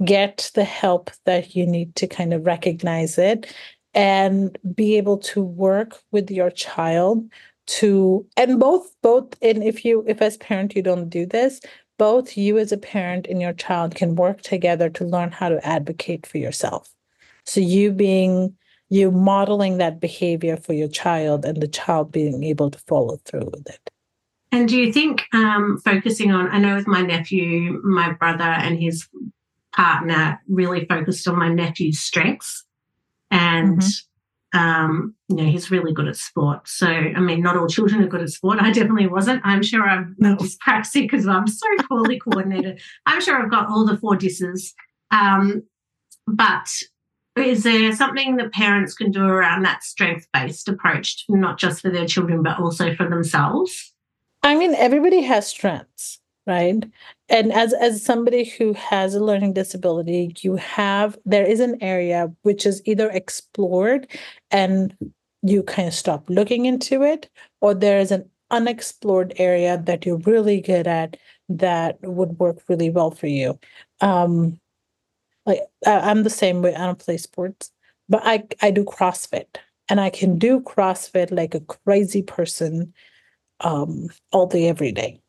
get 0.06 0.52
the 0.56 0.64
help 0.64 1.12
that 1.26 1.56
you 1.56 1.66
need 1.66 1.96
to 1.96 2.08
kind 2.08 2.34
of 2.34 2.46
recognize 2.46 3.18
it 3.18 3.54
and 3.94 4.58
be 4.76 4.98
able 4.98 5.18
to 5.18 5.42
work 5.42 6.00
with 6.12 6.30
your 6.30 6.52
child 6.52 7.30
to 7.66 8.26
and 8.36 8.60
both 8.60 8.96
both 9.02 9.36
and 9.42 9.64
if 9.64 9.86
you 9.86 10.04
if 10.08 10.22
as 10.22 10.38
parent 10.38 10.76
you 10.76 10.82
don't 10.82 11.10
do 11.10 11.26
this 11.26 11.60
both 12.00 12.36
you 12.36 12.58
as 12.58 12.72
a 12.72 12.78
parent 12.78 13.28
and 13.28 13.40
your 13.40 13.54
child 13.54 13.94
can 13.94 14.16
work 14.16 14.42
together 14.42 14.90
to 14.90 15.06
learn 15.06 15.32
how 15.32 15.50
to 15.50 15.64
advocate 15.68 16.26
for 16.26 16.40
yourself. 16.40 16.90
So 17.46 17.60
you 17.60 17.92
being 17.92 18.56
you 18.92 19.12
modeling 19.12 19.78
that 19.78 20.00
behavior 20.00 20.58
for 20.58 20.74
your 20.74 20.88
child 20.88 21.46
and 21.46 21.62
the 21.62 21.68
child 21.68 22.12
being 22.12 22.44
able 22.44 22.72
to 22.72 22.80
follow 22.88 23.18
through 23.24 23.52
with 23.54 23.70
it. 23.70 23.92
And 24.52 24.68
do 24.68 24.76
you 24.76 24.92
think 24.92 25.26
um, 25.32 25.80
focusing 25.86 26.32
on 26.32 26.50
i 26.50 26.58
know 26.58 26.76
with 26.76 26.88
my 26.88 27.02
nephew 27.02 27.80
my 27.84 28.14
brother 28.14 28.44
and 28.44 28.82
his 28.82 29.08
partner 29.76 30.42
really 30.48 30.86
focused 30.86 31.28
on 31.28 31.38
my 31.38 31.50
nephew's 31.50 32.00
strengths 32.00 32.66
and 33.32 33.80
mm-hmm. 33.80 34.60
um, 34.60 35.16
you 35.28 35.38
know 35.38 35.46
he's 35.46 35.72
really 35.72 35.94
good 35.94 36.08
at 36.08 36.16
sport. 36.16 36.68
So 36.68 36.88
I 36.88 37.20
mean, 37.20 37.42
not 37.42 37.58
all 37.58 37.68
children 37.68 38.02
are 38.04 38.08
good 38.08 38.22
at 38.22 38.30
sport. 38.30 38.60
I 38.62 38.72
definitely 38.72 39.08
wasn't. 39.08 39.42
I'm 39.44 39.64
sure 39.64 39.84
I'm 39.84 40.16
no. 40.20 40.36
dyspraxic 40.38 41.04
because 41.04 41.28
I'm 41.28 41.48
so 41.48 41.68
poorly 41.88 42.20
coordinated. 42.20 42.82
I'm 43.06 43.22
sure 43.22 43.42
I've 43.42 43.52
got 43.52 43.70
all 43.70 43.86
the 43.86 43.98
four 43.98 44.16
disses. 44.16 44.74
Um, 45.12 45.64
but 46.28 46.70
is 47.36 47.64
there 47.64 47.94
something 47.94 48.36
that 48.36 48.54
parents 48.54 48.94
can 48.94 49.12
do 49.12 49.24
around 49.24 49.64
that 49.64 49.84
strength 49.84 50.28
based 50.34 50.68
approach, 50.68 51.26
not 51.30 51.58
just 51.58 51.82
for 51.82 51.90
their 51.90 52.06
children, 52.06 52.44
but 52.44 52.60
also 52.60 52.96
for 52.96 53.10
themselves? 53.10 53.94
I 54.44 54.56
mean, 54.56 54.74
everybody 54.76 55.22
has 55.22 55.48
strengths 55.48 56.20
right? 56.50 56.84
And 57.30 57.54
as 57.54 57.74
as 57.74 58.04
somebody 58.04 58.44
who 58.44 58.74
has 58.74 59.16
a 59.16 59.24
learning 59.24 59.54
disability 59.54 60.34
you 60.42 60.56
have 60.56 61.18
there 61.26 61.46
is 61.46 61.60
an 61.60 61.78
area 61.82 62.34
which 62.42 62.66
is 62.66 62.82
either 62.86 63.10
explored 63.12 64.08
and 64.52 64.96
you 65.42 65.64
kind 65.64 65.88
of 65.88 65.94
stop 65.94 66.30
looking 66.30 66.66
into 66.66 67.04
it 67.04 67.30
or 67.62 67.74
there 67.74 68.00
is 68.00 68.12
an 68.12 68.30
unexplored 68.52 69.34
area 69.38 69.78
that 69.86 70.06
you're 70.06 70.18
really 70.18 70.60
good 70.60 70.88
at 70.88 71.18
that 71.48 71.98
would 72.02 72.40
work 72.40 72.58
really 72.68 72.90
well 72.90 73.12
for 73.12 73.28
you. 73.28 73.60
Um 74.02 74.60
like 75.46 75.62
i'm 75.86 76.24
the 76.24 76.30
same 76.30 76.62
way 76.62 76.76
i 76.76 76.86
don't 76.86 77.00
play 77.00 77.18
sports 77.18 77.72
but 78.10 78.22
i 78.26 78.44
i 78.62 78.70
do 78.70 78.84
crossfit 78.84 79.48
and 79.88 80.00
i 80.02 80.10
can 80.10 80.38
do 80.38 80.60
crossfit 80.60 81.32
like 81.32 81.56
a 81.56 81.62
crazy 81.62 82.22
person 82.22 82.94
um 83.62 84.10
all 84.32 84.48
day 84.48 84.68
every 84.68 84.92
day. 84.92 85.20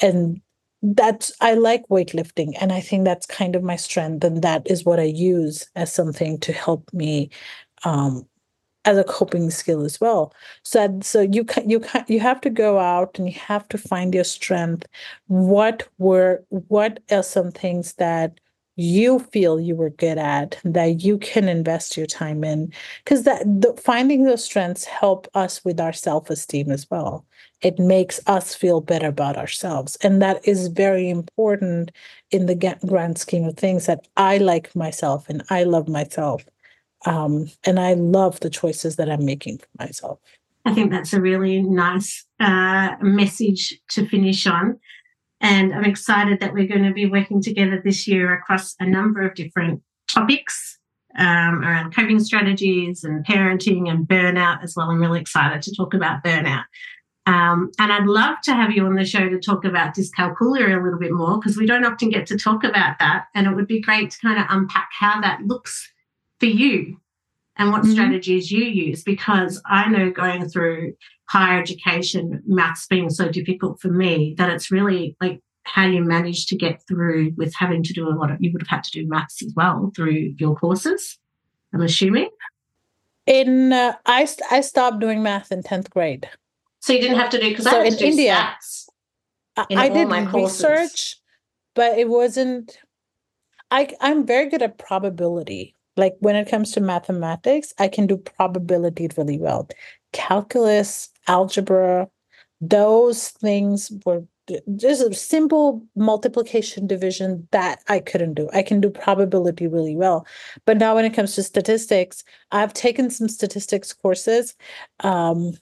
And 0.00 0.40
that's 0.82 1.32
I 1.40 1.54
like 1.54 1.86
weightlifting 1.88 2.54
and 2.60 2.72
I 2.72 2.80
think 2.80 3.04
that's 3.04 3.26
kind 3.26 3.54
of 3.54 3.62
my 3.62 3.76
strength 3.76 4.24
and 4.24 4.42
that 4.42 4.68
is 4.68 4.84
what 4.84 4.98
I 4.98 5.04
use 5.04 5.68
as 5.76 5.92
something 5.92 6.38
to 6.40 6.52
help 6.52 6.92
me 6.92 7.30
um, 7.84 8.26
as 8.84 8.98
a 8.98 9.04
coping 9.04 9.50
skill 9.50 9.84
as 9.84 10.00
well. 10.00 10.34
So 10.64 10.98
so 11.02 11.20
you 11.20 11.44
can 11.44 11.70
you 11.70 11.80
can 11.80 12.04
you 12.08 12.20
have 12.20 12.40
to 12.42 12.50
go 12.50 12.78
out 12.78 13.18
and 13.18 13.28
you 13.28 13.38
have 13.38 13.68
to 13.68 13.78
find 13.78 14.14
your 14.14 14.24
strength. 14.24 14.86
What 15.28 15.88
were 15.98 16.44
what 16.48 17.00
are 17.10 17.22
some 17.22 17.52
things 17.52 17.94
that 17.94 18.40
you 18.76 19.18
feel 19.18 19.60
you 19.60 19.76
were 19.76 19.90
good 19.90 20.18
at 20.18 20.58
that 20.64 21.02
you 21.02 21.18
can 21.18 21.48
invest 21.48 21.96
your 21.96 22.06
time 22.06 22.42
in 22.42 22.72
because 23.04 23.24
that 23.24 23.42
the, 23.44 23.72
finding 23.74 24.24
those 24.24 24.42
strengths 24.42 24.84
help 24.84 25.28
us 25.34 25.62
with 25.64 25.78
our 25.78 25.92
self-esteem 25.92 26.70
as 26.70 26.88
well 26.90 27.26
it 27.62 27.78
makes 27.78 28.20
us 28.26 28.54
feel 28.54 28.80
better 28.80 29.08
about 29.08 29.36
ourselves 29.36 29.96
and 30.02 30.20
that 30.20 30.46
is 30.46 30.68
very 30.68 31.08
important 31.08 31.90
in 32.30 32.46
the 32.46 32.76
grand 32.86 33.18
scheme 33.18 33.44
of 33.44 33.56
things 33.56 33.86
that 33.86 34.06
i 34.16 34.38
like 34.38 34.74
myself 34.74 35.28
and 35.28 35.42
i 35.50 35.64
love 35.64 35.88
myself 35.88 36.44
um, 37.06 37.50
and 37.64 37.80
i 37.80 37.94
love 37.94 38.40
the 38.40 38.50
choices 38.50 38.96
that 38.96 39.10
i'm 39.10 39.24
making 39.24 39.58
for 39.58 39.68
myself 39.78 40.18
i 40.64 40.72
think 40.72 40.90
that's 40.90 41.12
a 41.12 41.20
really 41.20 41.62
nice 41.62 42.24
uh, 42.40 42.90
message 43.00 43.80
to 43.88 44.06
finish 44.08 44.46
on 44.46 44.78
and 45.42 45.74
I'm 45.74 45.84
excited 45.84 46.38
that 46.38 46.54
we're 46.54 46.68
going 46.68 46.84
to 46.84 46.92
be 46.92 47.06
working 47.06 47.42
together 47.42 47.82
this 47.84 48.06
year 48.06 48.32
across 48.32 48.76
a 48.78 48.86
number 48.86 49.22
of 49.22 49.34
different 49.34 49.82
topics 50.08 50.78
um, 51.18 51.62
around 51.64 51.94
coping 51.94 52.20
strategies 52.20 53.02
and 53.02 53.26
parenting 53.26 53.90
and 53.90 54.06
burnout 54.06 54.62
as 54.62 54.74
well. 54.76 54.88
I'm 54.88 55.00
really 55.00 55.20
excited 55.20 55.60
to 55.62 55.74
talk 55.74 55.94
about 55.94 56.22
burnout. 56.22 56.62
Um, 57.26 57.70
and 57.78 57.92
I'd 57.92 58.06
love 58.06 58.38
to 58.44 58.54
have 58.54 58.72
you 58.72 58.84
on 58.84 58.96
the 58.96 59.04
show 59.04 59.28
to 59.28 59.38
talk 59.38 59.64
about 59.64 59.94
dyscalculia 59.94 60.78
a 60.78 60.82
little 60.82 60.98
bit 60.98 61.12
more 61.12 61.38
because 61.38 61.56
we 61.56 61.66
don't 61.66 61.84
often 61.84 62.10
get 62.10 62.26
to 62.26 62.38
talk 62.38 62.64
about 62.64 62.98
that. 62.98 63.26
And 63.34 63.46
it 63.46 63.54
would 63.54 63.68
be 63.68 63.80
great 63.80 64.10
to 64.10 64.18
kind 64.18 64.40
of 64.40 64.46
unpack 64.48 64.90
how 64.98 65.20
that 65.20 65.42
looks 65.42 65.88
for 66.40 66.46
you 66.46 66.96
and 67.56 67.70
what 67.70 67.82
mm-hmm. 67.82 67.92
strategies 67.92 68.50
you 68.50 68.64
use 68.64 69.04
because 69.04 69.60
I 69.66 69.88
know 69.88 70.10
going 70.10 70.48
through 70.48 70.94
higher 71.28 71.60
education, 71.60 72.42
maths 72.44 72.86
being 72.86 73.08
so 73.08 73.28
difficult 73.28 73.80
for 73.80 73.88
me, 73.88 74.34
that 74.38 74.50
it's 74.50 74.72
really 74.72 75.16
like 75.20 75.40
how 75.64 75.86
you 75.86 76.02
manage 76.02 76.46
to 76.46 76.56
get 76.56 76.82
through 76.88 77.32
with 77.36 77.54
having 77.54 77.84
to 77.84 77.92
do 77.92 78.08
a 78.08 78.10
lot 78.10 78.32
of, 78.32 78.38
you 78.40 78.50
would 78.52 78.62
have 78.62 78.68
had 78.68 78.84
to 78.84 78.90
do 78.90 79.06
maths 79.06 79.42
as 79.42 79.52
well 79.54 79.92
through 79.94 80.34
your 80.38 80.56
courses, 80.56 81.18
I'm 81.72 81.82
assuming. 81.82 82.30
In, 83.26 83.72
uh, 83.72 83.94
I, 84.04 84.28
I 84.50 84.60
stopped 84.60 84.98
doing 84.98 85.22
math 85.22 85.52
in 85.52 85.62
10th 85.62 85.90
grade. 85.90 86.28
So 86.82 86.92
you 86.92 87.00
didn't 87.00 87.18
have 87.18 87.30
to 87.30 87.38
do, 87.38 87.48
because 87.48 87.64
so 87.64 87.80
I 87.80 87.84
in 87.84 87.94
India, 87.94 88.56
in 89.70 89.78
I 89.78 89.88
did 89.88 90.08
my 90.08 90.24
research, 90.32 91.16
but 91.76 91.96
it 91.96 92.08
wasn't, 92.08 92.76
I, 93.70 93.88
I'm 94.00 94.26
very 94.26 94.48
good 94.48 94.62
at 94.62 94.78
probability. 94.78 95.76
Like 95.96 96.16
when 96.18 96.34
it 96.34 96.50
comes 96.50 96.72
to 96.72 96.80
mathematics, 96.80 97.72
I 97.78 97.86
can 97.86 98.08
do 98.08 98.16
probability 98.16 99.08
really 99.16 99.38
well. 99.38 99.68
Calculus, 100.12 101.10
algebra, 101.28 102.08
those 102.60 103.28
things 103.28 103.92
were 104.04 104.24
just 104.74 105.02
a 105.02 105.14
simple 105.14 105.86
multiplication 105.94 106.88
division 106.88 107.46
that 107.52 107.80
I 107.88 108.00
couldn't 108.00 108.34
do. 108.34 108.48
I 108.52 108.62
can 108.62 108.80
do 108.80 108.90
probability 108.90 109.68
really 109.68 109.94
well. 109.94 110.26
But 110.66 110.78
now 110.78 110.96
when 110.96 111.04
it 111.04 111.14
comes 111.14 111.36
to 111.36 111.44
statistics, 111.44 112.24
I've 112.50 112.74
taken 112.74 113.08
some 113.08 113.28
statistics 113.28 113.92
courses. 113.92 114.56
Um, 114.98 115.52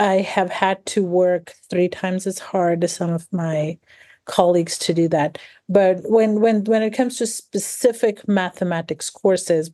I 0.00 0.22
have 0.22 0.50
had 0.50 0.84
to 0.86 1.04
work 1.04 1.52
three 1.68 1.88
times 1.88 2.26
as 2.26 2.38
hard 2.38 2.82
as 2.82 2.94
some 2.96 3.10
of 3.10 3.28
my 3.32 3.78
colleagues 4.24 4.78
to 4.78 4.94
do 4.94 5.08
that. 5.08 5.36
But 5.68 5.98
when 6.04 6.40
when 6.40 6.64
when 6.64 6.82
it 6.82 6.94
comes 6.94 7.18
to 7.18 7.26
specific 7.26 8.26
mathematics 8.26 9.10
courses, 9.10 9.70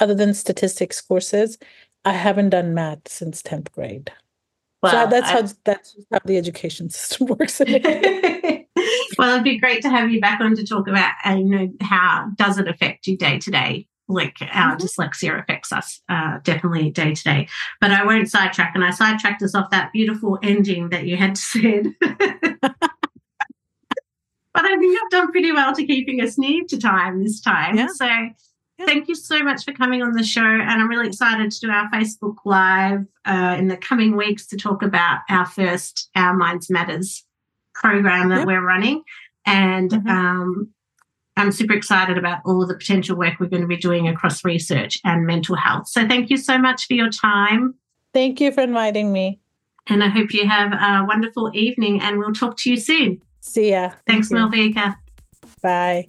other 0.00 0.14
than 0.14 0.32
statistics 0.32 1.02
courses, 1.02 1.58
I 2.06 2.12
haven't 2.12 2.50
done 2.50 2.72
math 2.72 3.06
since 3.06 3.42
10th 3.42 3.70
grade. 3.72 4.10
Well, 4.82 4.92
so 4.92 5.10
that's 5.10 5.28
I, 5.28 5.32
how 5.32 5.48
that's 5.66 5.94
how 6.10 6.20
the 6.24 6.38
education 6.38 6.88
system 6.90 7.26
works. 7.26 7.60
well, 9.18 9.32
it'd 9.32 9.44
be 9.44 9.58
great 9.58 9.82
to 9.82 9.90
have 9.90 10.10
you 10.10 10.22
back 10.22 10.40
on 10.40 10.56
to 10.56 10.64
talk 10.64 10.88
about, 10.88 11.12
uh, 11.26 11.34
you 11.34 11.44
know, 11.44 11.68
how 11.82 12.30
does 12.36 12.58
it 12.58 12.66
affect 12.66 13.06
you 13.06 13.18
day 13.18 13.38
to 13.38 13.50
day? 13.50 13.86
Like 14.12 14.36
our 14.40 14.76
mm-hmm. 14.76 14.84
dyslexia 14.84 15.40
affects 15.40 15.72
us 15.72 16.00
uh, 16.08 16.38
definitely 16.42 16.90
day 16.90 17.14
to 17.14 17.22
day. 17.22 17.48
But 17.80 17.92
I 17.92 18.04
won't 18.04 18.30
sidetrack, 18.30 18.72
and 18.74 18.84
I 18.84 18.90
sidetracked 18.90 19.42
us 19.42 19.54
off 19.54 19.70
that 19.70 19.92
beautiful 19.92 20.38
ending 20.42 20.90
that 20.90 21.06
you 21.06 21.16
had 21.16 21.36
said. 21.38 21.86
but 22.00 22.14
I 24.54 24.76
think 24.76 24.98
I've 25.02 25.10
done 25.10 25.30
pretty 25.32 25.52
well 25.52 25.74
to 25.74 25.86
keeping 25.86 26.20
us 26.20 26.38
near 26.38 26.64
to 26.68 26.78
time 26.78 27.22
this 27.22 27.40
time. 27.40 27.76
Yeah. 27.76 27.88
So 27.94 28.08
Thank 28.86 29.08
you 29.08 29.14
so 29.14 29.42
much 29.42 29.64
for 29.64 29.72
coming 29.72 30.02
on 30.02 30.12
the 30.12 30.22
show. 30.22 30.42
And 30.42 30.70
I'm 30.70 30.88
really 30.88 31.08
excited 31.08 31.50
to 31.50 31.60
do 31.60 31.70
our 31.70 31.90
Facebook 31.90 32.36
Live 32.44 33.06
uh, 33.26 33.56
in 33.58 33.68
the 33.68 33.76
coming 33.76 34.16
weeks 34.16 34.46
to 34.48 34.56
talk 34.56 34.82
about 34.82 35.20
our 35.28 35.46
first 35.46 36.08
Our 36.14 36.34
Minds 36.34 36.70
Matters 36.70 37.24
program 37.74 38.28
that 38.30 38.38
yep. 38.38 38.46
we're 38.46 38.64
running. 38.64 39.02
And 39.46 39.90
mm-hmm. 39.90 40.08
um, 40.08 40.68
I'm 41.40 41.52
super 41.52 41.72
excited 41.72 42.18
about 42.18 42.40
all 42.44 42.66
the 42.66 42.74
potential 42.74 43.16
work 43.16 43.40
we're 43.40 43.46
going 43.46 43.62
to 43.62 43.68
be 43.68 43.78
doing 43.78 44.08
across 44.08 44.44
research 44.44 45.00
and 45.04 45.26
mental 45.26 45.56
health. 45.56 45.88
So 45.88 46.06
thank 46.06 46.28
you 46.28 46.36
so 46.36 46.58
much 46.58 46.86
for 46.86 46.92
your 46.92 47.08
time. 47.08 47.76
Thank 48.12 48.42
you 48.42 48.52
for 48.52 48.60
inviting 48.60 49.10
me. 49.10 49.40
And 49.86 50.04
I 50.04 50.08
hope 50.08 50.34
you 50.34 50.46
have 50.46 50.72
a 50.72 51.06
wonderful 51.06 51.50
evening 51.54 52.02
and 52.02 52.18
we'll 52.18 52.34
talk 52.34 52.58
to 52.58 52.70
you 52.70 52.76
soon. 52.76 53.22
See 53.40 53.70
ya. 53.70 53.92
Thanks, 54.06 54.28
Thank 54.28 54.52
Malvika. 54.52 54.96
Bye. 55.62 56.08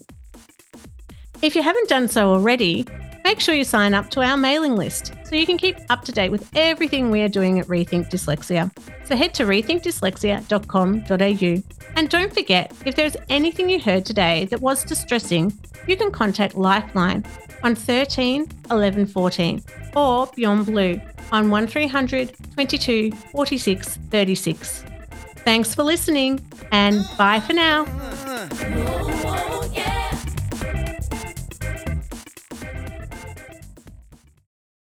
If 1.41 1.55
you 1.55 1.63
haven't 1.63 1.87
done 1.87 2.09
so 2.09 2.33
already, 2.33 2.85
make 3.23 3.39
sure 3.39 3.55
you 3.55 3.63
sign 3.63 3.93
up 3.93 4.09
to 4.11 4.21
our 4.21 4.37
mailing 4.37 4.75
list 4.75 5.13
so 5.23 5.35
you 5.35 5.45
can 5.45 5.57
keep 5.57 5.77
up 5.89 6.03
to 6.05 6.11
date 6.11 6.29
with 6.29 6.49
everything 6.55 7.09
we 7.09 7.21
are 7.21 7.29
doing 7.29 7.59
at 7.59 7.67
Rethink 7.67 8.09
Dyslexia. 8.09 8.71
So 9.05 9.15
head 9.15 9.33
to 9.35 9.43
rethinkdyslexia.com.au. 9.43 11.63
And 11.95 12.09
don't 12.09 12.33
forget, 12.33 12.73
if 12.85 12.95
there's 12.95 13.17
anything 13.29 13.69
you 13.69 13.79
heard 13.79 14.05
today 14.05 14.45
that 14.45 14.61
was 14.61 14.83
distressing, 14.83 15.57
you 15.87 15.97
can 15.97 16.11
contact 16.11 16.55
Lifeline 16.55 17.25
on 17.63 17.75
13 17.75 18.47
11 18.69 19.05
14 19.05 19.63
or 19.95 20.27
Beyond 20.35 20.65
Blue 20.65 20.99
on 21.31 21.49
1300 21.49 22.35
22 22.53 23.11
46 23.11 23.97
36. 24.09 24.83
Thanks 25.37 25.73
for 25.73 25.83
listening 25.83 26.39
and 26.71 27.05
bye 27.17 27.39
for 27.39 27.53
now. 27.53 27.85